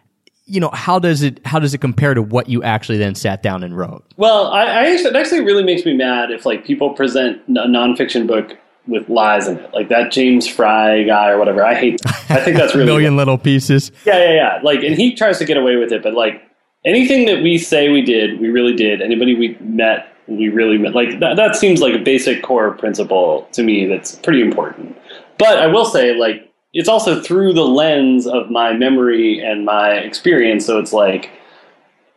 you 0.45 0.61
know, 0.61 0.71
how 0.73 0.99
does 0.99 1.23
it 1.23 1.45
how 1.45 1.59
does 1.59 1.75
it 1.75 1.79
compare 1.79 2.15
to 2.15 2.23
what 2.23 2.49
you 2.49 2.63
actually 2.63 2.99
then 2.99 3.15
sat 3.15 3.43
down 3.43 3.65
and 3.65 3.77
wrote? 3.77 4.05
Well, 4.17 4.49
I, 4.49 4.65
I 4.65 4.91
actually, 4.93 5.11
it 5.11 5.17
actually 5.17 5.41
really 5.41 5.65
makes 5.65 5.85
me 5.85 5.95
mad 5.95 6.31
if 6.31 6.47
like 6.47 6.65
people 6.65 6.91
present 6.91 7.43
a 7.49 7.67
nonfiction 7.67 8.27
book 8.27 8.57
with 8.87 9.09
lies 9.09 9.49
in 9.49 9.59
it, 9.59 9.75
like 9.75 9.89
that 9.89 10.13
James 10.13 10.47
Frey 10.47 11.05
guy 11.07 11.31
or 11.31 11.39
whatever. 11.39 11.65
I 11.65 11.75
hate. 11.75 12.01
I 12.07 12.41
think 12.41 12.57
that's 12.57 12.75
really 12.75 12.87
million 12.87 13.17
little 13.17 13.39
pieces. 13.39 13.91
Yeah, 14.05 14.19
yeah, 14.23 14.35
yeah. 14.35 14.61
Like, 14.63 14.83
and 14.83 14.95
he 14.95 15.15
tries 15.15 15.39
to 15.39 15.45
get 15.45 15.57
away 15.57 15.77
with 15.77 15.93
it, 15.93 16.03
but 16.03 16.15
like 16.15 16.43
anything 16.85 17.27
that 17.27 17.43
we 17.43 17.59
say 17.59 17.91
we 17.91 18.03
did, 18.03 18.41
we 18.41 18.49
really 18.49 18.75
did. 18.75 19.03
Anybody 19.03 19.35
we 19.35 19.57
met, 19.61 20.09
we 20.29 20.49
really 20.49 20.79
met. 20.79 20.95
Like 20.95 21.19
that, 21.21 21.37
that 21.37 21.57
seems 21.57 21.81
like 21.81 21.95
a 21.95 21.99
basic 21.99 22.43
core 22.43 22.73
principle 22.73 23.49
to 23.53 23.63
me. 23.63 23.87
That's 23.87 24.15
pretty 24.17 24.41
important. 24.41 24.97
But 25.39 25.59
I 25.59 25.67
will 25.67 25.85
say, 25.85 26.15
like, 26.15 26.53
it's 26.73 26.89
also 26.89 27.21
through 27.21 27.55
the 27.55 27.65
lens 27.65 28.27
of 28.27 28.51
my 28.51 28.73
memory 28.73 29.41
and 29.41 29.65
my 29.65 29.93
experience. 29.93 30.67
So 30.67 30.79
it's 30.79 30.93
like 30.93 31.31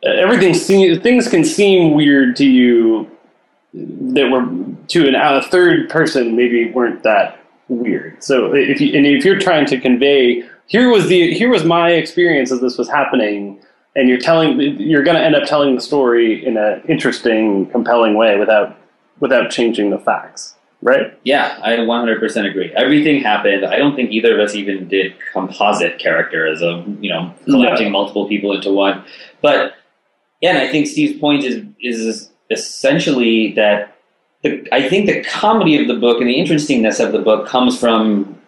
everything. 0.02 0.54
Things 1.00 1.28
can 1.28 1.44
seem 1.44 1.94
weird 1.94 2.36
to 2.36 2.46
you 2.46 3.10
that 3.72 4.30
were 4.30 4.46
to 4.88 5.08
an, 5.08 5.14
a 5.14 5.42
third 5.42 5.88
person 5.88 6.36
maybe 6.36 6.70
weren't 6.72 7.02
that 7.04 7.38
weird. 7.68 8.22
So 8.22 8.52
if 8.54 8.80
you 8.80 8.96
and 8.96 9.06
if 9.06 9.24
you're 9.24 9.38
trying 9.38 9.66
to 9.66 9.80
convey 9.80 10.44
here 10.66 10.90
was 10.90 11.08
the 11.08 11.32
here 11.34 11.48
was 11.48 11.64
my 11.64 11.90
experience 11.90 12.52
as 12.52 12.60
this 12.60 12.76
was 12.76 12.88
happening, 12.88 13.60
and 13.96 14.08
you're 14.08 14.18
telling 14.18 14.60
you're 14.60 15.02
going 15.02 15.16
to 15.16 15.22
end 15.22 15.34
up 15.34 15.44
telling 15.48 15.74
the 15.74 15.80
story 15.80 16.44
in 16.44 16.56
an 16.56 16.82
interesting, 16.88 17.66
compelling 17.70 18.14
way 18.14 18.38
without 18.38 18.76
without 19.20 19.50
changing 19.50 19.90
the 19.90 19.98
facts, 19.98 20.54
right? 20.82 21.18
Yeah, 21.24 21.58
I 21.62 21.72
100% 21.76 22.50
agree. 22.50 22.72
Everything 22.76 23.22
happened. 23.22 23.64
I 23.64 23.76
don't 23.76 23.94
think 23.94 24.10
either 24.10 24.34
of 24.34 24.40
us 24.40 24.54
even 24.54 24.88
did 24.88 25.14
composite 25.32 25.98
characters 25.98 26.62
of, 26.62 26.86
you 27.02 27.10
know, 27.10 27.34
collecting 27.44 27.92
multiple 27.92 28.28
people 28.28 28.52
into 28.52 28.72
one. 28.72 29.04
But 29.42 29.74
yeah, 30.40 30.50
and 30.50 30.58
I 30.58 30.70
think 30.70 30.86
Steve's 30.86 31.18
point 31.20 31.44
is 31.44 31.64
is 31.80 32.30
essentially 32.50 33.52
that 33.52 33.96
the, 34.42 34.66
I 34.72 34.88
think 34.88 35.06
the 35.06 35.22
comedy 35.22 35.80
of 35.80 35.86
the 35.86 35.94
book 35.94 36.20
and 36.20 36.28
the 36.28 36.38
interestingness 36.38 36.98
of 36.98 37.12
the 37.12 37.18
book 37.18 37.46
comes 37.46 37.78
from 37.78 38.38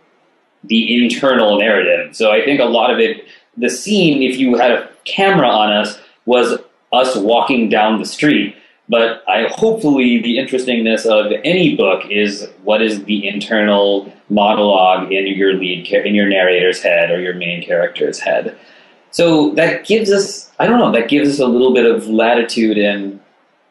the 0.64 1.04
internal 1.04 1.58
narrative. 1.58 2.16
So 2.16 2.30
I 2.32 2.44
think 2.44 2.60
a 2.60 2.64
lot 2.64 2.90
of 2.90 2.98
it, 2.98 3.24
the 3.56 3.68
scene, 3.68 4.22
if 4.22 4.38
you 4.38 4.56
had 4.56 4.70
a 4.70 4.88
camera 5.04 5.48
on 5.48 5.72
us, 5.72 5.98
was 6.24 6.58
us 6.92 7.16
walking 7.16 7.68
down 7.68 7.98
the 7.98 8.06
street. 8.06 8.56
But 8.92 9.24
I 9.26 9.46
hopefully 9.48 10.20
the 10.20 10.37
interestingness 10.37 11.07
of 11.07 11.33
any 11.44 11.74
book 11.74 12.05
is 12.11 12.46
what 12.62 12.83
is 12.83 13.05
the 13.05 13.26
internal 13.26 14.12
monologue 14.28 15.11
in 15.11 15.26
your 15.28 15.55
lead 15.55 15.90
in 15.90 16.14
your 16.14 16.28
narrator's 16.28 16.83
head 16.83 17.11
or 17.11 17.18
your 17.18 17.33
main 17.33 17.64
character's 17.64 18.18
head. 18.18 18.55
So 19.11 19.55
that 19.55 19.87
gives 19.87 20.12
us 20.12 20.52
I 20.59 20.66
don't 20.66 20.78
know 20.78 20.92
that 20.92 21.09
gives 21.09 21.31
us 21.31 21.38
a 21.38 21.46
little 21.46 21.72
bit 21.72 21.90
of 21.90 22.07
latitude 22.09 22.76
in 22.76 23.18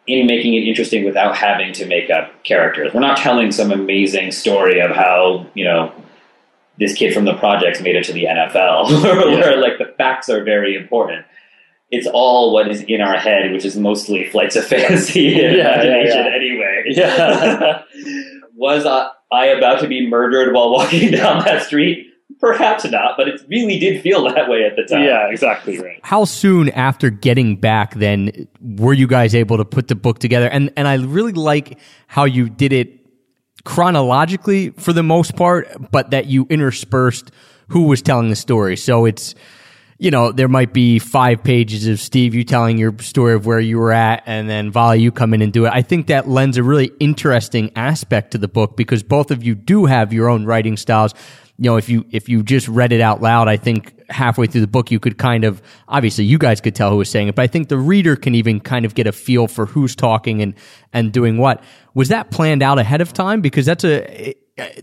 in 0.08 0.26
making 0.26 0.56
it 0.56 0.68
interesting 0.68 1.06
without 1.06 1.38
having 1.38 1.72
to 1.74 1.86
make 1.86 2.10
up 2.10 2.44
characters. 2.44 2.92
We're 2.92 3.02
not 3.02 3.18
telling 3.18 3.52
some 3.52 3.72
amazing 3.72 4.32
story 4.32 4.80
of 4.80 4.90
how 4.90 5.46
you 5.54 5.66
know 5.66 5.94
this 6.80 6.96
kid 6.96 7.14
from 7.14 7.26
the 7.26 7.36
projects 7.36 7.80
made 7.80 7.96
it 7.96 8.06
to 8.06 8.14
the 8.14 8.24
NFL, 8.24 9.04
where 9.04 9.56
like 9.62 9.78
the 9.78 9.94
facts 10.00 10.30
are 10.30 10.44
very 10.44 10.76
important. 10.76 11.28
It's 11.92 12.08
all 12.08 12.54
what 12.54 12.70
is 12.70 12.82
in 12.84 13.02
our 13.02 13.18
head, 13.18 13.52
which 13.52 13.66
is 13.66 13.76
mostly 13.78 14.24
flights 14.32 14.56
of 14.56 14.66
fantasy 14.66 15.28
and 15.44 15.56
Yeah, 15.58 15.64
yeah, 15.64 15.82
imagination 15.84 16.26
yeah. 16.26 16.36
anyway. 16.36 16.84
Yeah. 16.96 17.84
Was 18.56 18.86
I, 18.86 19.10
I 19.32 19.46
about 19.48 19.80
to 19.82 19.88
be 19.88 20.08
murdered 20.08 20.54
while 20.54 20.72
walking 20.72 21.12
down 21.12 21.44
that 21.46 21.64
street? 21.64 22.08
Perhaps 22.40 22.86
not, 22.86 23.18
but 23.18 23.28
it 23.28 23.42
really 23.50 23.78
did 23.78 24.02
feel 24.02 24.24
that 24.24 24.50
way 24.50 24.64
at 24.66 24.76
the 24.76 24.84
time. 24.84 25.04
Yeah, 25.04 25.30
exactly 25.30 25.78
right. 25.80 26.00
How 26.04 26.26
soon 26.26 26.70
after 26.70 27.10
getting 27.10 27.58
back 27.58 27.94
then 27.96 28.48
were 28.62 28.94
you 28.94 29.06
guys 29.08 29.36
able 29.36 29.58
to 29.58 29.66
put 29.66 29.88
the 29.90 29.96
book 29.96 30.20
together? 30.20 30.48
And 30.50 30.72
and 30.78 30.88
I 30.88 30.96
really 30.96 31.34
like 31.34 31.78
how 32.08 32.24
you 32.26 32.50
did 32.50 32.72
it 32.74 33.00
chronologically 33.64 34.72
for 34.72 34.94
the 34.94 35.04
most 35.04 35.36
part, 35.36 35.68
but 35.92 36.12
that 36.12 36.28
you 36.28 36.48
interspersed 36.50 37.32
who 37.70 37.84
was 37.84 38.02
telling 38.02 38.30
the 38.30 38.36
story. 38.36 38.76
So 38.78 39.06
it's 39.06 39.34
you 40.02 40.10
know, 40.10 40.32
there 40.32 40.48
might 40.48 40.74
be 40.74 40.98
five 40.98 41.44
pages 41.44 41.86
of 41.86 42.00
Steve, 42.00 42.34
you 42.34 42.44
telling 42.44 42.80
your 42.80 42.98
story 43.02 43.36
of 43.36 43.46
where 43.46 43.60
you 43.60 43.78
were 43.78 43.92
at, 43.92 44.24
and 44.26 44.50
then 44.50 44.72
Vali, 44.72 45.00
you 45.00 45.12
come 45.12 45.32
in 45.36 45.44
and 45.44 45.54
do 45.54 45.68
it. 45.68 45.72
I 45.72 45.84
think 45.84 46.08
that 46.08 46.28
lends 46.28 46.58
a 46.58 46.64
really 46.64 46.92
interesting 47.00 47.72
aspect 47.76 48.32
to 48.32 48.40
the 48.40 48.48
book 48.48 48.76
because 48.76 49.04
both 49.04 49.30
of 49.30 49.44
you 49.44 49.54
do 49.54 49.86
have 49.86 50.12
your 50.12 50.28
own 50.28 50.44
writing 50.44 50.76
styles. 50.76 51.14
you 51.60 51.70
know, 51.70 51.78
if 51.78 51.88
you 51.88 52.04
if 52.10 52.28
you 52.28 52.42
just 52.42 52.68
read 52.68 52.92
it 52.92 53.00
out 53.00 53.22
loud, 53.22 53.48
I 53.48 53.58
think 53.58 53.94
halfway 54.10 54.48
through 54.48 54.62
the 54.62 54.68
book 54.68 54.90
you 54.90 55.00
could 55.00 55.20
kind 55.20 55.44
of 55.44 55.62
obviously 55.88 56.26
you 56.26 56.40
guys 56.40 56.62
could 56.62 56.74
tell 56.74 56.90
who 56.90 56.98
was 56.98 57.10
saying 57.12 57.28
it, 57.28 57.36
but 57.36 57.44
I 57.44 57.48
think 57.48 57.70
the 57.70 57.78
reader 57.78 58.16
can 58.16 58.34
even 58.34 58.60
kind 58.60 58.86
of 58.86 58.96
get 58.96 59.06
a 59.06 59.12
feel 59.12 59.48
for 59.48 59.68
who's 59.68 59.96
talking 59.96 60.42
and 60.42 60.56
and 60.92 61.14
doing 61.14 61.38
what. 61.38 61.64
Was 61.94 62.10
that 62.10 62.32
planned 62.32 62.64
out 62.64 62.80
ahead 62.80 63.02
of 63.02 63.14
time? 63.14 63.40
Because 63.40 63.68
that's 63.68 63.84
a 63.84 64.34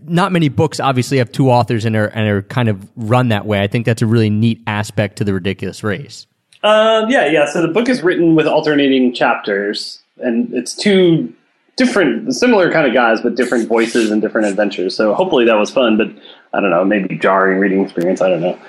not 0.03 0.31
many 0.31 0.49
books 0.49 0.79
obviously 0.79 1.17
have 1.17 1.31
two 1.31 1.49
authors 1.49 1.85
and 1.85 1.95
are 1.95 2.07
and 2.07 2.27
are 2.27 2.41
kind 2.43 2.69
of 2.69 2.87
run 2.95 3.29
that 3.29 3.45
way. 3.45 3.61
I 3.61 3.67
think 3.67 3.85
that's 3.85 4.01
a 4.01 4.07
really 4.07 4.29
neat 4.29 4.61
aspect 4.67 5.17
to 5.17 5.23
the 5.23 5.33
ridiculous 5.33 5.83
race. 5.83 6.27
Um, 6.63 7.09
yeah, 7.09 7.27
yeah. 7.27 7.45
So 7.45 7.61
the 7.61 7.67
book 7.69 7.87
is 7.87 8.01
written 8.03 8.35
with 8.35 8.47
alternating 8.47 9.13
chapters, 9.13 9.99
and 10.17 10.53
it's 10.53 10.75
two 10.75 11.33
different, 11.77 12.35
similar 12.35 12.71
kind 12.71 12.85
of 12.85 12.93
guys, 12.93 13.21
but 13.21 13.35
different 13.35 13.69
voices 13.69 14.11
and 14.11 14.21
different 14.21 14.47
adventures. 14.47 14.95
So 14.95 15.13
hopefully 15.13 15.45
that 15.45 15.55
was 15.55 15.71
fun, 15.71 15.97
but 15.97 16.07
I 16.53 16.59
don't 16.59 16.71
know, 16.71 16.83
maybe 16.83 17.17
jarring 17.17 17.59
reading 17.59 17.81
experience. 17.81 18.21
I 18.21 18.27
don't 18.27 18.41
know. 18.41 18.59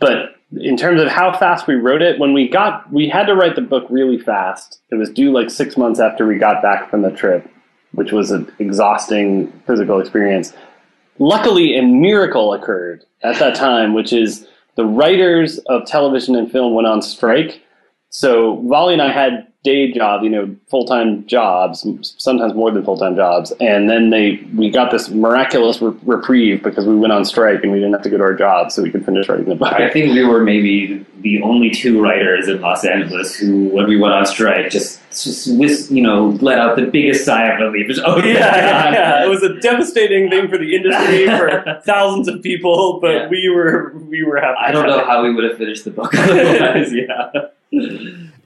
But 0.00 0.36
in 0.52 0.76
terms 0.76 1.00
of 1.00 1.08
how 1.08 1.36
fast 1.36 1.68
we 1.68 1.74
wrote 1.74 2.02
it, 2.02 2.18
when 2.18 2.32
we 2.32 2.48
got, 2.48 2.92
we 2.92 3.08
had 3.08 3.26
to 3.26 3.34
write 3.34 3.54
the 3.54 3.62
book 3.62 3.86
really 3.88 4.18
fast. 4.18 4.80
It 4.90 4.96
was 4.96 5.10
due 5.10 5.32
like 5.32 5.48
six 5.48 5.76
months 5.76 6.00
after 6.00 6.26
we 6.26 6.38
got 6.38 6.60
back 6.60 6.90
from 6.90 7.02
the 7.02 7.12
trip, 7.12 7.48
which 7.92 8.12
was 8.12 8.30
an 8.30 8.50
exhausting 8.58 9.52
physical 9.66 10.00
experience. 10.00 10.52
Luckily, 11.18 11.78
a 11.78 11.82
miracle 11.82 12.52
occurred 12.52 13.04
at 13.22 13.38
that 13.38 13.54
time, 13.54 13.94
which 13.94 14.12
is 14.12 14.46
the 14.76 14.84
writers 14.84 15.58
of 15.66 15.86
television 15.86 16.36
and 16.36 16.50
film 16.50 16.74
went 16.74 16.86
on 16.86 17.00
strike. 17.00 17.62
So 18.10 18.56
Vali 18.68 18.92
and 18.92 19.02
I 19.02 19.10
had 19.10 19.46
day 19.66 19.90
job, 19.90 20.22
you 20.22 20.30
know, 20.30 20.54
full 20.70 20.84
time 20.84 21.26
jobs, 21.26 21.84
sometimes 22.18 22.54
more 22.54 22.70
than 22.70 22.84
full 22.84 22.96
time 22.96 23.16
jobs, 23.16 23.52
and 23.60 23.90
then 23.90 24.10
they 24.10 24.36
we 24.54 24.70
got 24.70 24.92
this 24.92 25.10
miraculous 25.10 25.82
re- 25.82 25.96
reprieve 26.04 26.62
because 26.62 26.86
we 26.86 26.94
went 26.94 27.12
on 27.12 27.24
strike 27.24 27.62
and 27.62 27.72
we 27.72 27.78
didn't 27.78 27.92
have 27.92 28.02
to 28.02 28.10
go 28.10 28.16
to 28.16 28.22
our 28.22 28.34
jobs, 28.34 28.74
so 28.74 28.82
we 28.82 28.90
could 28.90 29.04
finish 29.04 29.28
writing 29.28 29.46
the 29.46 29.56
book. 29.56 29.72
I 29.72 29.90
think 29.90 30.14
we 30.14 30.24
were 30.24 30.40
maybe 30.40 31.04
the 31.20 31.42
only 31.42 31.70
two 31.70 32.00
writers 32.00 32.48
in 32.48 32.60
Los 32.60 32.84
Angeles 32.84 33.34
who, 33.34 33.68
when 33.70 33.88
we 33.88 33.98
went 33.98 34.14
on 34.14 34.24
strike, 34.24 34.70
just 34.70 35.00
just 35.24 35.90
you 35.90 36.02
know 36.02 36.36
let 36.40 36.58
out 36.58 36.76
the 36.76 36.86
biggest 36.86 37.24
sigh 37.24 37.46
of 37.46 37.60
relief. 37.60 37.88
Just, 37.88 38.00
oh 38.06 38.18
yeah, 38.18 38.32
yeah, 38.56 38.92
yeah, 38.92 39.24
it 39.24 39.28
was 39.28 39.42
a 39.42 39.58
devastating 39.60 40.28
thing 40.30 40.48
for 40.48 40.58
the 40.58 40.74
industry 40.74 41.26
for 41.38 41.80
thousands 41.84 42.28
of 42.28 42.42
people, 42.42 42.98
but 43.00 43.12
Yeah. 43.12 43.28
we 43.28 43.48
were 43.54 43.94
we 44.08 44.22
were 44.24 44.40
happy. 44.40 44.58
I 44.60 44.72
don't 44.72 44.86
know 44.86 45.04
how 45.04 45.22
we 45.22 45.34
would 45.34 45.44
have 45.44 45.58
finished 45.58 45.84
the 45.84 45.90
book 45.90 46.14
otherwise. 46.18 46.92
yeah. 46.92 47.30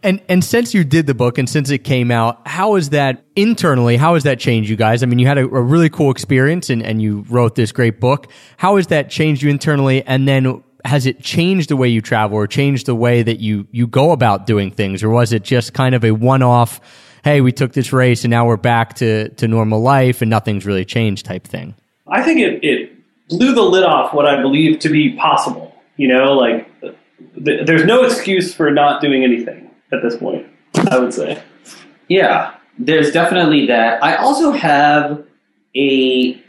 And 0.02 0.22
and 0.30 0.42
since 0.42 0.72
you 0.72 0.82
did 0.82 1.06
the 1.06 1.14
book 1.14 1.36
and 1.36 1.48
since 1.48 1.68
it 1.70 1.84
came 1.84 2.10
out, 2.10 2.46
how 2.46 2.74
has 2.76 2.88
that 2.90 3.22
internally? 3.36 3.96
How 3.98 4.14
has 4.14 4.22
that 4.22 4.40
changed 4.40 4.70
you 4.70 4.76
guys? 4.76 5.02
I 5.02 5.06
mean, 5.06 5.18
you 5.18 5.26
had 5.26 5.36
a, 5.36 5.42
a 5.42 5.60
really 5.60 5.90
cool 5.90 6.10
experience 6.10 6.70
and 6.70 6.82
and 6.82 7.02
you 7.02 7.24
wrote 7.28 7.54
this 7.54 7.70
great 7.70 8.00
book. 8.00 8.28
How 8.56 8.76
has 8.76 8.86
that 8.86 9.10
changed 9.10 9.42
you 9.42 9.50
internally? 9.50 10.02
And 10.06 10.26
then 10.26 10.62
has 10.84 11.06
it 11.06 11.22
changed 11.22 11.68
the 11.68 11.76
way 11.76 11.88
you 11.88 12.00
travel 12.00 12.36
or 12.36 12.46
changed 12.46 12.86
the 12.86 12.94
way 12.94 13.22
that 13.22 13.40
you 13.40 13.66
you 13.70 13.86
go 13.86 14.12
about 14.12 14.46
doing 14.46 14.70
things, 14.70 15.02
or 15.02 15.10
was 15.10 15.32
it 15.32 15.42
just 15.42 15.74
kind 15.74 15.94
of 15.94 16.04
a 16.04 16.12
one 16.12 16.42
off? 16.42 16.80
Hey, 17.22 17.40
we 17.40 17.52
took 17.52 17.72
this 17.72 17.92
race 17.92 18.24
and 18.24 18.30
now 18.30 18.46
we're 18.46 18.56
back 18.56 18.94
to 18.94 19.28
to 19.30 19.48
normal 19.48 19.80
life 19.80 20.22
and 20.22 20.30
nothing's 20.30 20.64
really 20.66 20.84
changed 20.84 21.26
type 21.26 21.44
thing. 21.44 21.74
I 22.08 22.22
think 22.22 22.40
it, 22.40 22.64
it 22.64 22.92
blew 23.28 23.54
the 23.54 23.62
lid 23.62 23.84
off 23.84 24.12
what 24.14 24.26
I 24.26 24.40
believe 24.40 24.80
to 24.80 24.88
be 24.88 25.16
possible. 25.16 25.74
You 25.96 26.08
know, 26.08 26.32
like 26.32 26.68
th- 26.80 27.66
there's 27.66 27.84
no 27.84 28.04
excuse 28.04 28.54
for 28.54 28.70
not 28.70 29.00
doing 29.00 29.22
anything 29.22 29.70
at 29.92 30.02
this 30.02 30.16
point. 30.16 30.46
I 30.90 30.98
would 30.98 31.12
say. 31.12 31.42
Yeah, 32.08 32.54
there's 32.78 33.12
definitely 33.12 33.66
that. 33.66 34.02
I 34.02 34.16
also 34.16 34.52
have 34.52 35.24
a 35.76 36.42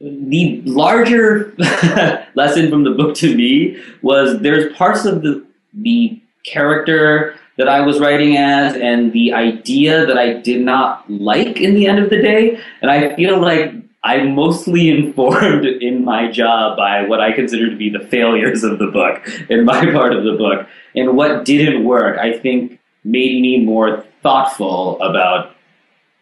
the 0.00 0.62
larger 0.64 1.54
lesson 2.34 2.70
from 2.70 2.84
the 2.84 2.90
book 2.90 3.14
to 3.16 3.34
me 3.34 3.82
was 4.02 4.40
there's 4.40 4.74
parts 4.76 5.04
of 5.04 5.22
the 5.22 5.44
the 5.72 6.20
character 6.44 7.34
that 7.56 7.68
I 7.68 7.80
was 7.80 7.98
writing 7.98 8.36
as 8.36 8.76
and 8.76 9.12
the 9.12 9.32
idea 9.32 10.06
that 10.06 10.18
I 10.18 10.34
did 10.34 10.60
not 10.60 11.10
like 11.10 11.60
in 11.60 11.74
the 11.74 11.86
end 11.86 11.98
of 11.98 12.10
the 12.10 12.20
day, 12.20 12.60
and 12.82 12.90
I 12.90 13.14
feel 13.16 13.40
like 13.40 13.72
I'm 14.04 14.34
mostly 14.34 14.90
informed 14.96 15.64
in 15.66 16.04
my 16.04 16.30
job 16.30 16.76
by 16.76 17.06
what 17.06 17.20
I 17.20 17.32
consider 17.32 17.70
to 17.70 17.76
be 17.76 17.90
the 17.90 18.06
failures 18.06 18.62
of 18.62 18.78
the 18.78 18.86
book 18.86 19.26
in 19.48 19.64
my 19.64 19.80
part 19.92 20.14
of 20.14 20.24
the 20.24 20.32
book. 20.32 20.66
And 20.94 21.16
what 21.16 21.44
didn't 21.44 21.84
work, 21.84 22.18
I 22.18 22.38
think, 22.38 22.78
made 23.04 23.40
me 23.40 23.64
more 23.64 24.04
thoughtful 24.22 25.00
about 25.00 25.52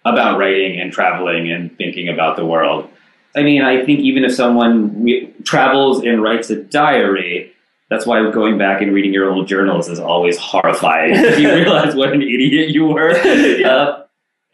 about 0.07 0.39
writing 0.39 0.79
and 0.79 0.93
traveling 0.93 1.51
and 1.51 1.75
thinking 1.79 2.11
about 2.11 2.37
the 2.37 2.45
world. 2.45 2.91
I 3.37 3.43
mean, 3.43 3.63
I 3.63 3.85
think 3.85 4.01
even 4.01 4.25
if 4.25 4.33
someone 4.33 5.35
travels 5.45 6.03
and 6.03 6.23
writes 6.23 6.51
a 6.51 6.63
diary, 6.63 7.53
that's 7.91 8.07
why 8.07 8.31
going 8.31 8.59
back 8.59 8.81
and 8.81 8.93
reading 8.95 9.13
your 9.13 9.31
old 9.31 9.49
journals 9.49 9.89
is 9.89 9.99
always 9.99 10.39
horrifying. 10.39 11.15
you 11.39 11.53
realize 11.55 11.95
what 11.95 12.13
an 12.13 12.23
idiot 12.23 12.71
you 12.71 12.87
were 12.87 13.11
uh, 13.67 14.05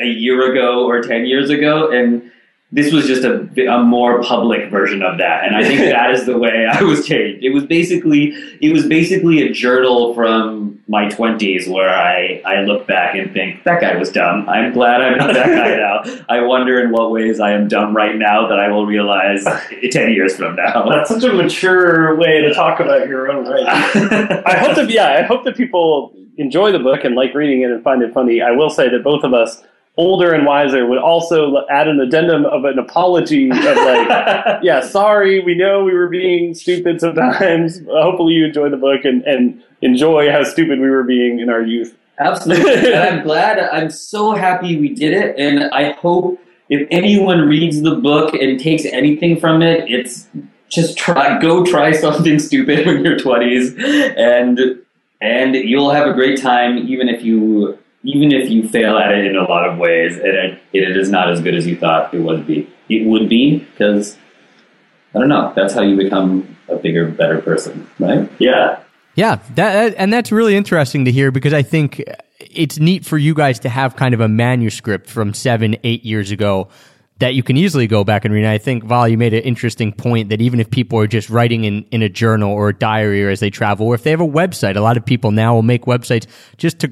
a 0.00 0.06
year 0.06 0.50
ago 0.50 0.86
or 0.86 1.02
10 1.02 1.26
years 1.26 1.50
ago. 1.50 1.90
And 1.90 2.30
this 2.72 2.92
was 2.92 3.06
just 3.06 3.24
a, 3.24 3.48
a 3.66 3.83
more 3.83 4.22
public 4.22 4.70
version 4.70 5.02
of 5.02 5.18
that. 5.18 5.44
And 5.44 5.56
I 5.56 5.64
think 5.64 5.80
that 5.92 6.11
is 6.12 6.26
the 6.26 6.38
way 6.38 6.66
I 6.70 6.83
was 6.83 7.06
changed. 7.06 7.44
It 7.44 7.50
was 7.50 7.64
basically, 7.64 8.33
it 8.61 8.72
was 8.72 8.87
basically 8.87 9.42
a 9.42 9.52
journal 9.52 10.14
from 10.14 10.80
my 10.87 11.06
20s 11.06 11.68
where 11.68 11.88
I, 11.88 12.42
I 12.44 12.62
look 12.62 12.87
back 12.87 13.14
and 13.14 13.33
think, 13.33 13.62
that 13.64 13.80
guy 13.80 13.96
was 13.96 14.11
dumb. 14.11 14.48
I'm 14.48 14.72
glad 14.72 15.00
I'm 15.00 15.18
not 15.18 15.35
that 15.35 15.46
guy 15.46 15.76
now. 15.76 16.24
I 16.28 16.42
wonder 16.42 16.80
in 16.80 16.90
what 16.90 17.11
ways 17.11 17.38
I 17.40 17.52
am 17.52 17.68
dumb 17.68 17.94
right 17.94 18.16
now 18.16 18.48
that 18.48 18.59
I 18.59 18.68
will 18.68 18.87
realize 18.87 19.44
10 19.90 20.12
years 20.12 20.37
from 20.37 20.56
now. 20.56 20.88
That's 20.88 21.11
such 21.11 21.24
a 21.24 21.33
mature 21.33 22.16
way 22.16 22.40
to 22.40 22.52
talk 22.54 22.80
about 22.80 23.09
your 23.09 23.30
own 23.30 23.46
writing. 23.46 23.66
I 24.46 24.59
hope 24.59 24.76
that 24.76 24.90
yeah, 24.90 25.12
I 25.12 25.22
hope 25.22 25.44
that 25.44 25.56
people 25.56 26.12
enjoy 26.38 26.72
the 26.72 26.78
book 26.78 27.04
and 27.04 27.14
like 27.14 27.35
reading 27.35 27.62
it 27.62 27.70
and 27.70 27.83
find 27.83 28.02
it 28.02 28.12
funny. 28.12 28.42
I 28.42 28.50
will 28.50 28.70
say 28.70 28.88
that 28.88 29.04
both 29.04 29.24
of 29.24 29.35
us, 29.35 29.62
older 30.00 30.32
and 30.32 30.46
wiser, 30.46 30.86
would 30.86 30.98
also 30.98 31.64
add 31.68 31.86
an 31.86 32.00
addendum 32.00 32.46
of 32.46 32.64
an 32.64 32.78
apology 32.78 33.50
of 33.50 33.56
like, 33.56 34.08
yeah, 34.62 34.80
sorry, 34.80 35.40
we 35.40 35.54
know 35.54 35.84
we 35.84 35.92
were 35.92 36.08
being 36.08 36.54
stupid 36.54 37.00
sometimes. 37.00 37.80
Uh, 37.80 38.02
hopefully, 38.02 38.34
you 38.34 38.46
enjoy 38.46 38.70
the 38.70 38.76
book 38.76 39.04
and 39.04 39.22
and 39.24 39.62
enjoy 39.82 40.30
how 40.30 40.42
stupid 40.42 40.80
we 40.80 40.90
were 40.90 41.04
being 41.04 41.40
in 41.40 41.50
our 41.50 41.62
youth. 41.62 41.96
Absolutely. 42.20 42.92
and 42.92 43.02
I'm 43.02 43.22
glad, 43.22 43.58
I'm 43.58 43.90
so 43.90 44.32
happy 44.32 44.78
we 44.78 44.94
did 44.94 45.12
it. 45.12 45.38
And 45.38 45.64
I 45.72 45.92
hope 45.92 46.38
if 46.68 46.86
anyone 46.90 47.48
reads 47.48 47.82
the 47.82 47.96
book 47.96 48.34
and 48.34 48.60
takes 48.60 48.84
anything 48.84 49.40
from 49.40 49.62
it, 49.62 49.90
it's 49.90 50.28
just 50.68 50.96
try, 50.96 51.40
go 51.40 51.64
try 51.64 51.92
something 51.92 52.38
stupid 52.38 52.86
in 52.86 53.04
your 53.04 53.16
20s 53.16 53.76
and, 54.16 54.60
and 55.20 55.54
you'll 55.54 55.90
have 55.90 56.06
a 56.06 56.12
great 56.12 56.40
time, 56.40 56.78
even 56.78 57.08
if 57.08 57.24
you, 57.24 57.76
even 58.02 58.32
if 58.32 58.48
you 58.50 58.68
fail 58.68 58.96
at 58.98 59.12
it 59.12 59.26
in 59.26 59.36
a 59.36 59.42
lot 59.42 59.68
of 59.68 59.78
ways 59.78 60.16
and 60.16 60.26
it, 60.26 60.62
it 60.72 60.96
is 60.96 61.10
not 61.10 61.30
as 61.30 61.40
good 61.42 61.54
as 61.54 61.66
you 61.66 61.76
thought 61.76 62.12
it 62.14 62.20
would 62.20 62.46
be. 62.46 62.68
It 62.88 63.06
would 63.06 63.28
be 63.28 63.58
because, 63.58 64.16
I 65.14 65.18
don't 65.18 65.28
know, 65.28 65.52
that's 65.54 65.74
how 65.74 65.82
you 65.82 65.96
become 65.96 66.56
a 66.68 66.76
bigger, 66.76 67.06
better 67.08 67.40
person, 67.42 67.88
right? 67.98 68.30
Yeah, 68.38 68.80
Yeah, 69.16 69.36
that, 69.54 69.72
that- 69.72 69.94
and 69.98 70.12
that's 70.12 70.32
really 70.32 70.56
interesting 70.56 71.04
to 71.04 71.12
hear 71.12 71.30
because 71.30 71.52
I 71.52 71.62
think 71.62 72.02
it's 72.38 72.78
neat 72.78 73.04
for 73.04 73.18
you 73.18 73.34
guys 73.34 73.58
to 73.60 73.68
have 73.68 73.96
kind 73.96 74.14
of 74.14 74.20
a 74.20 74.28
manuscript 74.28 75.08
from 75.10 75.34
seven, 75.34 75.76
eight 75.84 76.04
years 76.04 76.30
ago 76.30 76.68
that 77.18 77.34
you 77.34 77.42
can 77.42 77.58
easily 77.58 77.86
go 77.86 78.02
back 78.02 78.24
and 78.24 78.32
read. 78.32 78.44
And 78.44 78.48
I 78.48 78.56
think 78.56 78.82
Val, 78.84 79.06
you 79.06 79.18
made 79.18 79.34
an 79.34 79.42
interesting 79.42 79.92
point 79.92 80.30
that 80.30 80.40
even 80.40 80.58
if 80.58 80.70
people 80.70 80.98
are 80.98 81.06
just 81.06 81.28
writing 81.28 81.64
in, 81.64 81.84
in 81.90 82.00
a 82.02 82.08
journal 82.08 82.50
or 82.50 82.70
a 82.70 82.74
diary 82.74 83.22
or 83.22 83.28
as 83.28 83.40
they 83.40 83.50
travel, 83.50 83.86
or 83.88 83.94
if 83.94 84.04
they 84.04 84.10
have 84.10 84.22
a 84.22 84.26
website, 84.26 84.76
a 84.76 84.80
lot 84.80 84.96
of 84.96 85.04
people 85.04 85.30
now 85.30 85.54
will 85.54 85.62
make 85.62 85.84
websites 85.84 86.26
just 86.56 86.78
to 86.78 86.88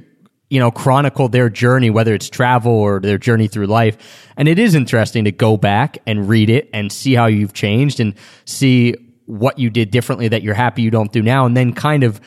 you 0.50 0.58
know, 0.58 0.70
chronicle 0.70 1.28
their 1.28 1.48
journey, 1.48 1.90
whether 1.90 2.14
it's 2.14 2.28
travel 2.28 2.72
or 2.72 3.00
their 3.00 3.18
journey 3.18 3.48
through 3.48 3.66
life. 3.66 3.96
And 4.36 4.48
it 4.48 4.58
is 4.58 4.74
interesting 4.74 5.24
to 5.24 5.32
go 5.32 5.56
back 5.56 5.98
and 6.06 6.28
read 6.28 6.48
it 6.48 6.70
and 6.72 6.90
see 6.90 7.14
how 7.14 7.26
you've 7.26 7.52
changed 7.52 8.00
and 8.00 8.14
see 8.44 8.94
what 9.26 9.58
you 9.58 9.68
did 9.68 9.90
differently 9.90 10.28
that 10.28 10.42
you're 10.42 10.54
happy 10.54 10.82
you 10.82 10.90
don't 10.90 11.12
do 11.12 11.22
now. 11.22 11.44
And 11.44 11.56
then 11.56 11.74
kind 11.74 12.02
of 12.02 12.20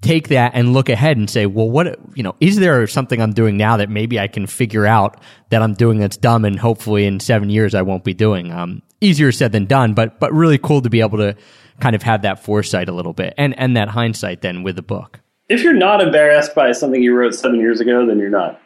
take 0.00 0.28
that 0.28 0.52
and 0.54 0.72
look 0.72 0.88
ahead 0.88 1.16
and 1.16 1.30
say, 1.30 1.46
well, 1.46 1.70
what, 1.70 1.98
you 2.14 2.22
know, 2.22 2.34
is 2.40 2.56
there 2.56 2.86
something 2.86 3.22
I'm 3.22 3.32
doing 3.32 3.56
now 3.56 3.76
that 3.78 3.88
maybe 3.88 4.18
I 4.18 4.26
can 4.26 4.46
figure 4.46 4.84
out 4.84 5.20
that 5.50 5.62
I'm 5.62 5.74
doing 5.74 5.98
that's 5.98 6.16
dumb 6.16 6.44
and 6.44 6.58
hopefully 6.58 7.06
in 7.06 7.20
seven 7.20 7.50
years 7.50 7.74
I 7.74 7.82
won't 7.82 8.04
be 8.04 8.14
doing? 8.14 8.52
Um, 8.52 8.82
easier 9.00 9.32
said 9.32 9.52
than 9.52 9.66
done, 9.66 9.94
but, 9.94 10.18
but 10.18 10.32
really 10.32 10.58
cool 10.58 10.82
to 10.82 10.90
be 10.90 11.00
able 11.00 11.18
to 11.18 11.36
kind 11.80 11.94
of 11.94 12.02
have 12.02 12.22
that 12.22 12.42
foresight 12.44 12.88
a 12.88 12.92
little 12.92 13.12
bit 13.12 13.34
and, 13.38 13.58
and 13.58 13.76
that 13.76 13.88
hindsight 13.88 14.40
then 14.42 14.62
with 14.62 14.76
the 14.76 14.82
book. 14.82 15.20
If 15.48 15.62
you're 15.62 15.72
not 15.74 16.00
embarrassed 16.00 16.54
by 16.54 16.72
something 16.72 17.02
you 17.02 17.14
wrote 17.14 17.34
seven 17.34 17.60
years 17.60 17.80
ago, 17.80 18.06
then 18.06 18.18
you're 18.18 18.30
not 18.30 18.60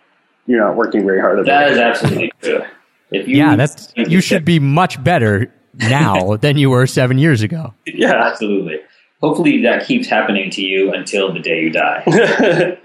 you're 0.47 0.61
not 0.65 0.77
working 0.77 1.05
very 1.05 1.21
hard 1.21 1.39
at 1.41 1.47
That 1.47 1.69
it. 1.69 1.73
is 1.73 1.79
absolutely 1.79 2.33
true. 2.41 2.63
If 3.11 3.27
you 3.29 3.37
Yeah, 3.37 3.57
that's, 3.57 3.93
you 3.97 4.21
should 4.21 4.45
be 4.45 4.59
much 4.59 5.03
better 5.03 5.53
now 5.75 6.37
than 6.41 6.57
you 6.57 6.71
were 6.71 6.87
seven 6.87 7.19
years 7.19 7.43
ago. 7.43 7.75
yeah. 7.87 8.15
Absolutely. 8.29 8.77
Hopefully 9.21 9.63
that 9.63 9.87
keeps 9.87 10.07
happening 10.09 10.51
to 10.53 10.63
you 10.63 10.93
until 10.93 11.33
the 11.33 11.41
day 11.41 11.63
you 11.63 11.71
die. 11.71 12.03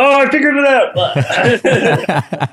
Oh, 0.00 0.20
I 0.20 0.30
figured 0.30 0.54
it 0.56 0.64
out. 0.64 2.50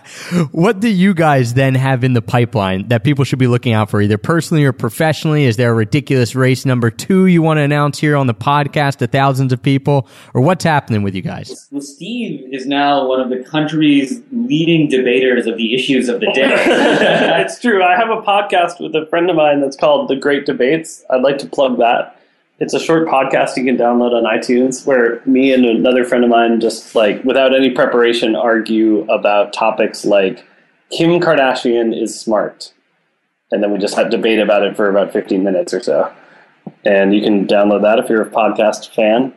what 0.51 0.79
do 0.79 0.89
you 0.89 1.13
guys 1.13 1.53
then 1.53 1.75
have 1.75 2.03
in 2.03 2.13
the 2.13 2.21
pipeline 2.21 2.87
that 2.87 3.03
people 3.03 3.23
should 3.23 3.37
be 3.37 3.45
looking 3.45 3.71
out 3.71 3.91
for, 3.91 4.01
either 4.01 4.17
personally 4.17 4.65
or 4.65 4.73
professionally? 4.73 5.45
Is 5.45 5.55
there 5.55 5.69
a 5.69 5.75
ridiculous 5.75 6.33
race 6.33 6.65
number 6.65 6.89
two 6.89 7.27
you 7.27 7.43
want 7.43 7.59
to 7.59 7.61
announce 7.61 7.99
here 7.99 8.15
on 8.15 8.25
the 8.25 8.33
podcast 8.33 8.95
to 8.97 9.07
thousands 9.07 9.53
of 9.53 9.61
people, 9.61 10.07
or 10.33 10.41
what's 10.41 10.63
happening 10.63 11.03
with 11.03 11.13
you 11.13 11.21
guys? 11.21 11.67
Well, 11.69 11.81
Steve 11.81 12.51
is 12.51 12.65
now 12.65 13.07
one 13.07 13.21
of 13.21 13.29
the 13.29 13.43
country's 13.43 14.23
leading 14.31 14.89
debaters 14.89 15.45
of 15.45 15.57
the 15.57 15.75
issues 15.75 16.09
of 16.09 16.21
the 16.21 16.31
day. 16.33 16.51
it's 17.41 17.59
true. 17.59 17.83
I 17.83 17.95
have 17.95 18.09
a 18.09 18.23
podcast 18.23 18.81
with 18.81 18.95
a 18.95 19.05
friend 19.05 19.29
of 19.29 19.35
mine 19.35 19.61
that's 19.61 19.77
called 19.77 20.07
The 20.07 20.15
Great 20.15 20.47
Debates. 20.47 21.05
I'd 21.11 21.21
like 21.21 21.37
to 21.37 21.47
plug 21.47 21.77
that. 21.77 22.14
It's 22.57 22.73
a 22.73 22.79
short 22.79 23.07
podcast 23.07 23.57
you 23.57 23.65
can 23.65 23.77
download 23.77 24.13
on 24.13 24.23
iTunes 24.23 24.85
where 24.85 25.21
me 25.25 25.51
and 25.51 25.65
another 25.65 26.05
friend 26.05 26.23
of 26.23 26.29
mine 26.29 26.61
just 26.61 26.95
like 26.95 27.21
without 27.25 27.53
any 27.53 27.69
preparation 27.69 28.35
argue 28.35 29.01
about 29.11 29.51
topics 29.51 30.05
like 30.05 30.45
Kim 30.89 31.19
Kardashian 31.19 31.99
is 31.99 32.17
smart. 32.17 32.73
And 33.51 33.61
then 33.61 33.71
we 33.71 33.77
just 33.77 33.95
have 33.95 34.09
debate 34.09 34.39
about 34.39 34.63
it 34.63 34.75
for 34.77 34.89
about 34.89 35.11
15 35.11 35.43
minutes 35.43 35.73
or 35.73 35.81
so. 35.81 36.11
And 36.85 37.13
you 37.13 37.21
can 37.21 37.45
download 37.45 37.81
that 37.81 37.99
if 37.99 38.09
you're 38.09 38.21
a 38.21 38.29
podcast 38.29 38.93
fan. 38.95 39.33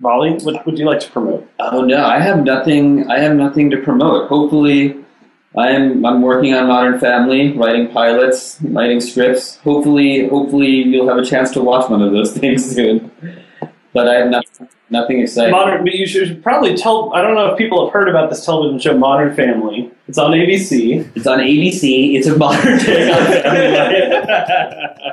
Vali, 0.00 0.32
what 0.42 0.66
would 0.66 0.78
you 0.78 0.84
like 0.84 1.00
to 1.00 1.10
promote? 1.10 1.48
oh 1.58 1.82
no, 1.82 2.04
I 2.04 2.18
have 2.18 2.44
nothing. 2.44 3.08
I 3.10 3.20
have 3.20 3.36
nothing 3.36 3.70
to 3.70 3.78
promote. 3.78 4.28
Hopefully, 4.28 5.01
I'm 5.56 6.04
I'm 6.06 6.22
working 6.22 6.54
on 6.54 6.66
Modern 6.68 6.98
Family, 6.98 7.52
writing 7.52 7.88
pilots, 7.88 8.58
writing 8.62 9.00
scripts. 9.00 9.58
Hopefully, 9.58 10.28
hopefully 10.28 10.68
you'll 10.70 11.08
have 11.08 11.18
a 11.18 11.24
chance 11.24 11.50
to 11.52 11.60
watch 11.60 11.90
one 11.90 12.00
of 12.00 12.12
those 12.12 12.32
things 12.38 12.74
soon. 12.74 13.10
But 13.92 14.08
I 14.08 14.14
have 14.14 14.30
nothing, 14.30 14.68
nothing 14.88 15.20
exciting. 15.20 15.52
Modern, 15.52 15.86
you 15.86 16.06
should 16.06 16.42
probably 16.42 16.74
tell. 16.74 17.12
I 17.12 17.20
don't 17.20 17.34
know 17.34 17.52
if 17.52 17.58
people 17.58 17.84
have 17.84 17.92
heard 17.92 18.08
about 18.08 18.30
this 18.30 18.46
television 18.46 18.78
show, 18.78 18.96
Modern 18.96 19.34
Family. 19.34 19.90
It's 20.08 20.16
on 20.16 20.30
ABC. 20.30 21.14
It's 21.14 21.26
on 21.26 21.40
ABC. 21.40 22.14
It's 22.14 22.26
a 22.26 22.36
modern 22.38 22.78
take 22.78 23.14
on 23.14 23.26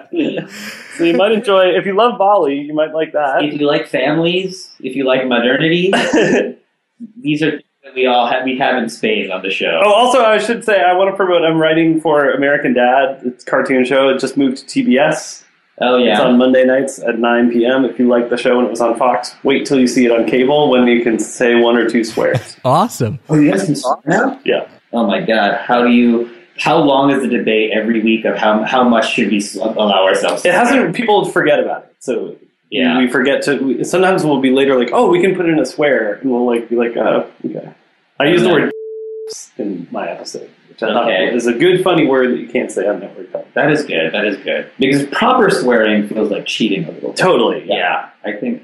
family 0.10 0.48
so 0.98 1.04
you 1.04 1.18
might 1.18 1.34
enjoy. 1.34 1.68
If 1.68 1.86
you 1.86 1.96
love 1.96 2.18
Vali, 2.18 2.60
you 2.62 2.74
might 2.74 2.94
like 2.94 3.12
that. 3.12 3.44
if 3.44 3.60
you 3.60 3.68
like 3.68 3.88
families, 3.88 4.70
if 4.80 4.96
you 4.96 5.06
like 5.06 5.28
modernity, 5.28 5.92
these 7.22 7.44
are 7.44 7.60
we 7.96 8.06
all 8.06 8.28
have. 8.28 8.44
We 8.46 8.58
have 8.58 8.82
in 8.82 8.90
spades 8.90 9.32
on 9.32 9.42
the 9.42 9.50
show. 9.50 9.82
oh, 9.84 9.92
also, 9.94 10.22
I 10.24 10.38
should 10.38 10.64
say 10.64 10.82
I 10.82 10.94
want 10.94 11.10
to 11.12 11.16
promote. 11.16 11.44
I'm 11.44 11.58
writing 11.58 12.00
for 12.02 12.32
American 12.32 12.74
Dad. 12.74 13.22
It's 13.26 13.44
a 13.44 13.46
cartoon 13.46 13.86
show. 13.86 14.10
It 14.10 14.20
just 14.20 14.38
moved 14.38 14.68
to 14.68 14.84
TBS. 14.84 15.44
Oh 15.82 15.96
yeah, 15.96 16.12
It's 16.12 16.20
on 16.22 16.38
Monday 16.38 16.66
nights 16.66 17.00
at 17.00 17.20
9 17.20 17.52
p.m. 17.52 17.86
If 17.86 17.98
you 18.00 18.08
like 18.10 18.30
the 18.30 18.36
show 18.36 18.58
when 18.58 18.66
it 18.66 18.70
was 18.70 18.82
on 18.82 18.98
Fox, 18.98 19.34
wait 19.44 19.66
till 19.66 19.80
you 19.80 19.88
see 19.88 20.04
it 20.06 20.12
on 20.12 20.26
cable 20.28 20.70
when 20.70 20.86
you 20.88 21.02
can 21.04 21.18
say 21.20 21.56
one 21.56 21.78
or 21.78 21.90
two 21.90 22.04
swears. 22.04 22.58
Awesome. 22.66 23.18
Oh, 23.30 23.36
you 23.36 23.50
guys 23.52 23.66
can? 24.06 24.40
Yeah. 24.44 24.68
Oh 24.92 25.06
my 25.08 25.22
God! 25.22 25.56
How 25.62 25.82
do 25.82 25.90
you? 25.90 26.30
How 26.58 26.78
long 26.80 27.12
is 27.12 27.22
the 27.22 27.30
debate 27.30 27.72
every 27.72 28.02
week 28.02 28.26
of 28.26 28.36
how 28.36 28.64
how 28.64 28.84
much 28.84 29.14
should 29.14 29.30
we 29.30 29.42
allow 29.62 30.04
ourselves? 30.06 30.44
It 30.46 30.54
hasn't. 30.54 30.94
People 30.96 31.24
forget 31.24 31.62
about 31.62 31.84
it, 31.86 31.96
so 32.00 32.36
Yeah. 32.70 32.98
we 32.98 33.08
forget 33.08 33.44
to. 33.44 33.56
We, 33.56 33.84
sometimes 33.86 34.26
we'll 34.26 34.42
be 34.42 34.52
later 34.52 34.78
like, 34.78 34.90
oh, 34.92 35.08
we 35.10 35.22
can 35.22 35.34
put 35.34 35.48
in 35.48 35.58
a 35.60 35.66
swear, 35.66 36.16
and 36.16 36.30
we'll 36.30 36.46
like 36.46 36.68
be 36.68 36.76
like, 36.76 36.98
oh, 36.98 37.32
okay. 37.46 37.74
I 38.20 38.26
use 38.28 38.42
the 38.44 38.50
word 38.50 38.72
in 39.58 39.88
my 39.92 40.10
episode, 40.10 40.50
which 40.70 40.82
I 40.84 40.88
thought 40.94 41.06
Okay. 41.06 41.34
is 41.34 41.48
a 41.48 41.54
good, 41.54 41.84
funny 41.84 42.06
word 42.06 42.32
that 42.32 42.38
you 42.40 42.48
can't 42.48 42.72
say 42.72 42.88
on 42.88 43.00
network. 43.00 43.32
television. 43.32 43.52
That 43.56 43.72
is 43.72 43.84
good. 43.84 44.14
That 44.14 44.26
is 44.26 44.38
good 44.38 44.72
because 44.80 45.06
proper 45.08 45.50
swearing 45.50 46.08
feels 46.08 46.30
like 46.32 46.46
cheating 46.46 46.86
a 46.86 46.92
little. 46.92 47.14
Totally. 47.14 47.64
Yeah, 47.66 48.10
I 48.26 48.34
think 48.34 48.64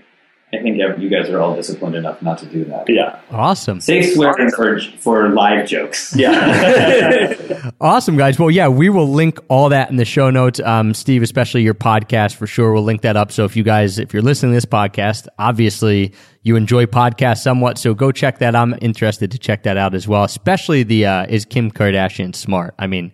I 0.54 0.62
think 0.62 0.78
you 1.00 1.10
guys 1.10 1.30
are 1.30 1.42
all 1.42 1.56
disciplined 1.56 1.96
enough 1.96 2.22
not 2.22 2.38
to 2.38 2.46
do 2.46 2.64
that. 2.66 2.88
Yeah. 2.88 3.20
Awesome. 3.32 3.82
Say 3.82 4.14
swearing 4.14 4.52
for 4.52 4.80
for 5.00 5.30
live 5.30 5.68
jokes. 5.68 6.16
Yeah. 6.16 7.34
Awesome, 7.82 8.16
guys. 8.16 8.40
Well, 8.40 8.50
yeah, 8.52 8.68
we 8.68 8.90
will 8.90 9.10
link 9.10 9.40
all 9.50 9.70
that 9.70 9.90
in 9.90 9.98
the 9.98 10.06
show 10.06 10.30
notes. 10.30 10.60
Um, 10.60 10.94
Steve, 10.94 11.22
especially 11.24 11.62
your 11.62 11.74
podcast 11.74 12.36
for 12.36 12.48
sure. 12.48 12.74
We'll 12.74 12.84
link 12.84 13.02
that 13.02 13.18
up. 13.18 13.32
So 13.32 13.44
if 13.44 13.56
you 13.56 13.64
guys, 13.64 14.00
if 14.00 14.14
you're 14.14 14.24
listening 14.24 14.52
to 14.52 14.56
this 14.56 14.66
podcast, 14.66 15.28
obviously 15.38 16.14
you 16.44 16.56
enjoy 16.56 16.86
podcasts 16.86 17.40
somewhat. 17.40 17.78
So 17.78 17.94
go 17.94 18.12
check 18.12 18.40
that. 18.40 18.56
I'm 18.56 18.76
interested 18.82 19.32
to 19.32 19.38
check 19.38 19.64
that 19.64 19.78
out 19.78 19.94
as 19.94 20.08
well. 20.08 20.24
Especially 20.24 20.84
the 20.84 21.06
uh, 21.06 21.26
is 21.28 21.44
Kim 21.46 21.70
Kardashian 21.72 22.36
smart? 22.36 22.76
I 22.80 22.88
mean, 22.88 23.12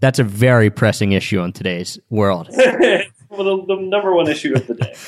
that's 0.00 0.18
a 0.18 0.24
very 0.24 0.70
pressing 0.70 1.12
issue 1.12 1.40
in 1.42 1.52
today's 1.52 1.98
world. 2.08 2.48
well, 3.30 3.44
the, 3.44 3.74
the 3.74 3.80
number 3.80 4.12
one 4.14 4.28
issue 4.28 4.54
of 4.54 4.66
the 4.66 4.74
day. 4.74 4.94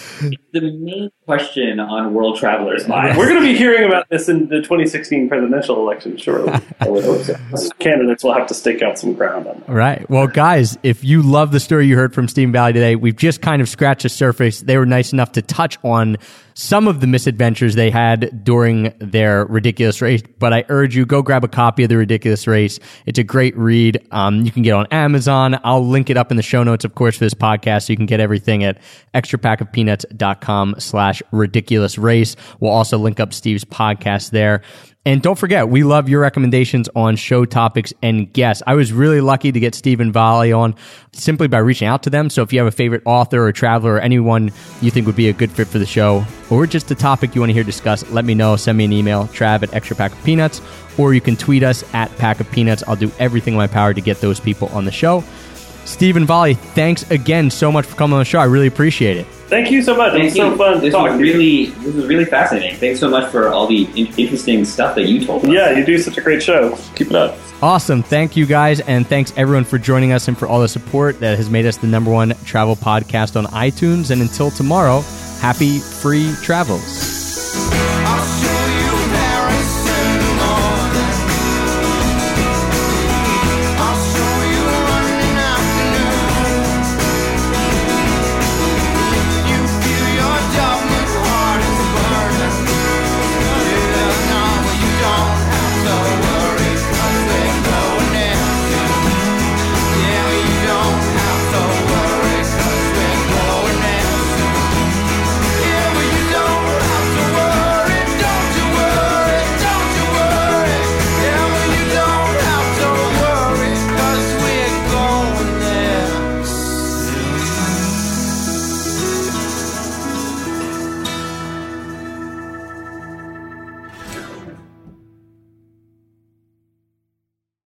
The 0.53 0.63
main 0.63 1.11
question 1.27 1.79
on 1.79 2.13
world 2.13 2.37
travelers' 2.37 2.89
minds. 2.89 3.17
We're 3.17 3.29
going 3.29 3.41
to 3.41 3.47
be 3.47 3.57
hearing 3.57 3.87
about 3.87 4.09
this 4.11 4.29
in 4.29 4.49
the 4.49 4.57
2016 4.57 5.29
presidential 5.29 5.77
election 5.77 6.17
shortly. 6.17 6.53
I 6.81 6.89
would 6.89 7.05
hope 7.05 7.23
so. 7.23 7.37
Candidates 7.79 8.25
will 8.25 8.35
have 8.35 8.49
to 8.49 8.55
stake 8.55 8.83
out 8.83 8.99
some 8.99 9.13
ground 9.13 9.47
on 9.47 9.61
that. 9.61 9.69
All 9.69 9.77
right. 9.77 10.11
Well, 10.11 10.27
guys, 10.27 10.77
if 10.83 11.05
you 11.05 11.23
love 11.23 11.53
the 11.53 11.61
story 11.61 11.87
you 11.87 11.95
heard 11.95 12.13
from 12.13 12.27
Stephen 12.27 12.51
Vali 12.51 12.73
today, 12.73 12.97
we've 12.97 13.17
just 13.17 13.41
kind 13.41 13.63
of 13.63 13.69
scratched 13.69 14.03
the 14.03 14.09
surface. 14.09 14.61
They 14.61 14.77
were 14.77 14.87
nice 14.87 15.13
enough 15.13 15.31
to 15.33 15.43
touch 15.43 15.79
on 15.85 16.17
some 16.55 16.89
of 16.89 17.01
the 17.01 17.07
misadventures 17.07 17.75
they 17.75 17.91
had 17.91 18.45
during 18.45 18.93
their 18.99 19.45
ridiculous 19.47 20.01
race. 20.03 20.23
But 20.39 20.53
I 20.53 20.65
urge 20.69 20.97
you, 20.97 21.07
go 21.07 21.23
grab 21.23 21.45
a 21.45 21.49
copy 21.49 21.83
of 21.83 21.89
the 21.89 21.97
ridiculous 21.97 22.47
race. 22.47 22.79
It's 23.07 23.19
a 23.19 23.25
great 23.25 23.57
read. 23.57 24.07
Um, 24.11 24.43
you 24.43 24.51
can 24.51 24.63
get 24.63 24.73
on 24.73 24.87
Amazon. 24.91 25.59
I'll 25.65 25.87
link 25.87 26.11
it 26.11 26.17
up 26.17 26.31
in 26.31 26.37
the 26.37 26.43
show 26.43 26.63
notes, 26.63 26.85
of 26.85 26.95
course, 26.95 27.17
for 27.17 27.25
this 27.25 27.35
podcast. 27.35 27.87
So 27.87 27.93
you 27.93 27.97
can 27.97 28.07
get 28.07 28.21
everything 28.21 28.65
at 28.65 28.79
extrapackofpeanuts.com 29.15 30.77
slash 30.79 31.23
ridiculous 31.33 31.99
race. 31.99 32.37
We'll 32.61 32.73
also 32.73 32.99
link 32.99 33.21
up 33.21 33.33
Steve's 33.33 33.65
podcast 33.65 34.31
there. 34.31 34.63
And 35.07 35.23
don't 35.23 35.39
forget, 35.39 35.71
we 35.71 35.83
love 35.83 36.11
your 36.11 36.21
recommendations 36.21 36.87
on 36.95 37.17
show 37.17 37.47
topics 37.47 37.95
and 38.03 38.31
guests. 38.31 38.63
I 38.67 38.75
was 38.75 38.93
really 38.93 39.23
lucky 39.23 39.51
to 39.51 39.59
get 39.59 39.75
Stephen 39.75 40.13
Vali 40.13 40.53
on 40.53 40.75
simply 41.13 41.49
by 41.49 41.57
reaching 41.57 41.89
out 41.89 42.03
to 42.03 42.11
them. 42.11 42.29
So 42.29 42.43
if 42.43 42.53
you 42.53 42.59
have 42.59 42.69
a 42.69 42.71
favorite 42.71 43.01
author 43.07 43.47
or 43.47 43.51
traveler 43.51 43.95
or 43.95 44.01
anyone 44.01 44.53
you 44.83 44.91
think 44.91 45.07
would 45.07 45.17
be 45.17 45.31
a 45.31 45.33
good 45.33 45.51
fit 45.51 45.69
for 45.69 45.79
the 45.79 45.87
show, 45.87 46.23
or 46.51 46.67
just 46.67 46.91
a 46.91 46.95
topic 46.95 47.35
you 47.35 47.41
want 47.41 47.49
to 47.49 47.55
hear 47.55 47.65
discussed, 47.65 48.11
let 48.11 48.27
me 48.27 48.35
know. 48.35 48.57
Send 48.57 48.77
me 48.77 48.85
an 48.85 48.93
email, 48.93 49.25
trav 49.29 49.63
at 49.63 49.73
extra 49.73 49.97
pack 49.97 50.13
of 50.13 50.23
peanuts, 50.23 50.61
or 50.99 51.15
you 51.15 51.23
can 51.23 51.35
tweet 51.35 51.63
us 51.63 51.83
at 51.95 52.15
pack 52.19 52.39
of 52.39 52.51
peanuts. 52.51 52.85
I'll 52.87 52.95
do 52.95 53.11
everything 53.19 53.55
in 53.55 53.59
my 53.59 53.69
power 53.69 53.95
to 53.95 54.01
get 54.03 54.21
those 54.21 54.39
people 54.39 54.69
on 54.69 54.85
the 54.85 54.93
show. 54.93 55.25
Stephen 55.85 56.25
Vali, 56.27 56.55
thanks 56.55 57.11
again 57.11 57.51
so 57.51 57.71
much 57.73 57.87
for 57.87 57.97
coming 57.97 58.15
on 58.15 58.21
the 58.21 58.25
show. 58.25 58.39
I 58.39 58.45
really 58.45 58.67
appreciate 58.67 59.17
it. 59.17 59.27
Thank 59.51 59.73
you 59.73 59.83
so 59.83 59.97
much. 59.97 60.15
It 60.15 60.23
was 60.23 60.35
Thank 60.35 60.53
so 60.53 60.57
fun 60.57 60.75
to 60.75 60.81
This 60.81 60.95
talk 60.95 61.11
was 61.11 61.21
really 61.21 61.67
this 61.67 61.95
was 61.95 62.07
really 62.07 62.25
fascinating. 62.25 62.77
Thanks 62.77 63.01
so 63.01 63.09
much 63.11 63.31
for 63.33 63.49
all 63.49 63.67
the 63.67 63.83
in- 63.97 64.15
interesting 64.17 64.65
stuff 64.65 64.95
that 64.95 65.07
you 65.09 65.27
told 65.27 65.45
us. 65.45 65.51
Yeah, 65.51 65.77
you 65.77 65.85
do 65.85 65.99
such 65.99 66.17
a 66.19 66.21
great 66.21 66.41
show. 66.43 66.77
Keep 66.95 67.09
it 67.09 67.17
up. 67.17 67.37
Awesome. 67.61 68.03
Thank 68.03 68.37
you 68.37 68.47
guys. 68.47 68.81
And 68.81 69.07
thanks 69.07 69.33
everyone 69.37 69.65
for 69.65 69.77
joining 69.79 70.13
us 70.13 70.29
and 70.29 70.39
for 70.39 70.47
all 70.47 70.61
the 70.61 70.69
support 70.69 71.19
that 71.21 71.37
has 71.37 71.51
made 71.51 71.67
us 71.67 71.77
the 71.79 71.89
number 71.89 72.11
one 72.13 72.31
travel 72.45 72.77
podcast 72.77 73.37
on 73.37 73.47
iTunes. 73.47 74.13
And 74.13 74.23
until 74.23 74.51
tomorrow, 74.53 75.01
happy 75.41 75.81
free 75.81 76.33
travels. 76.43 77.10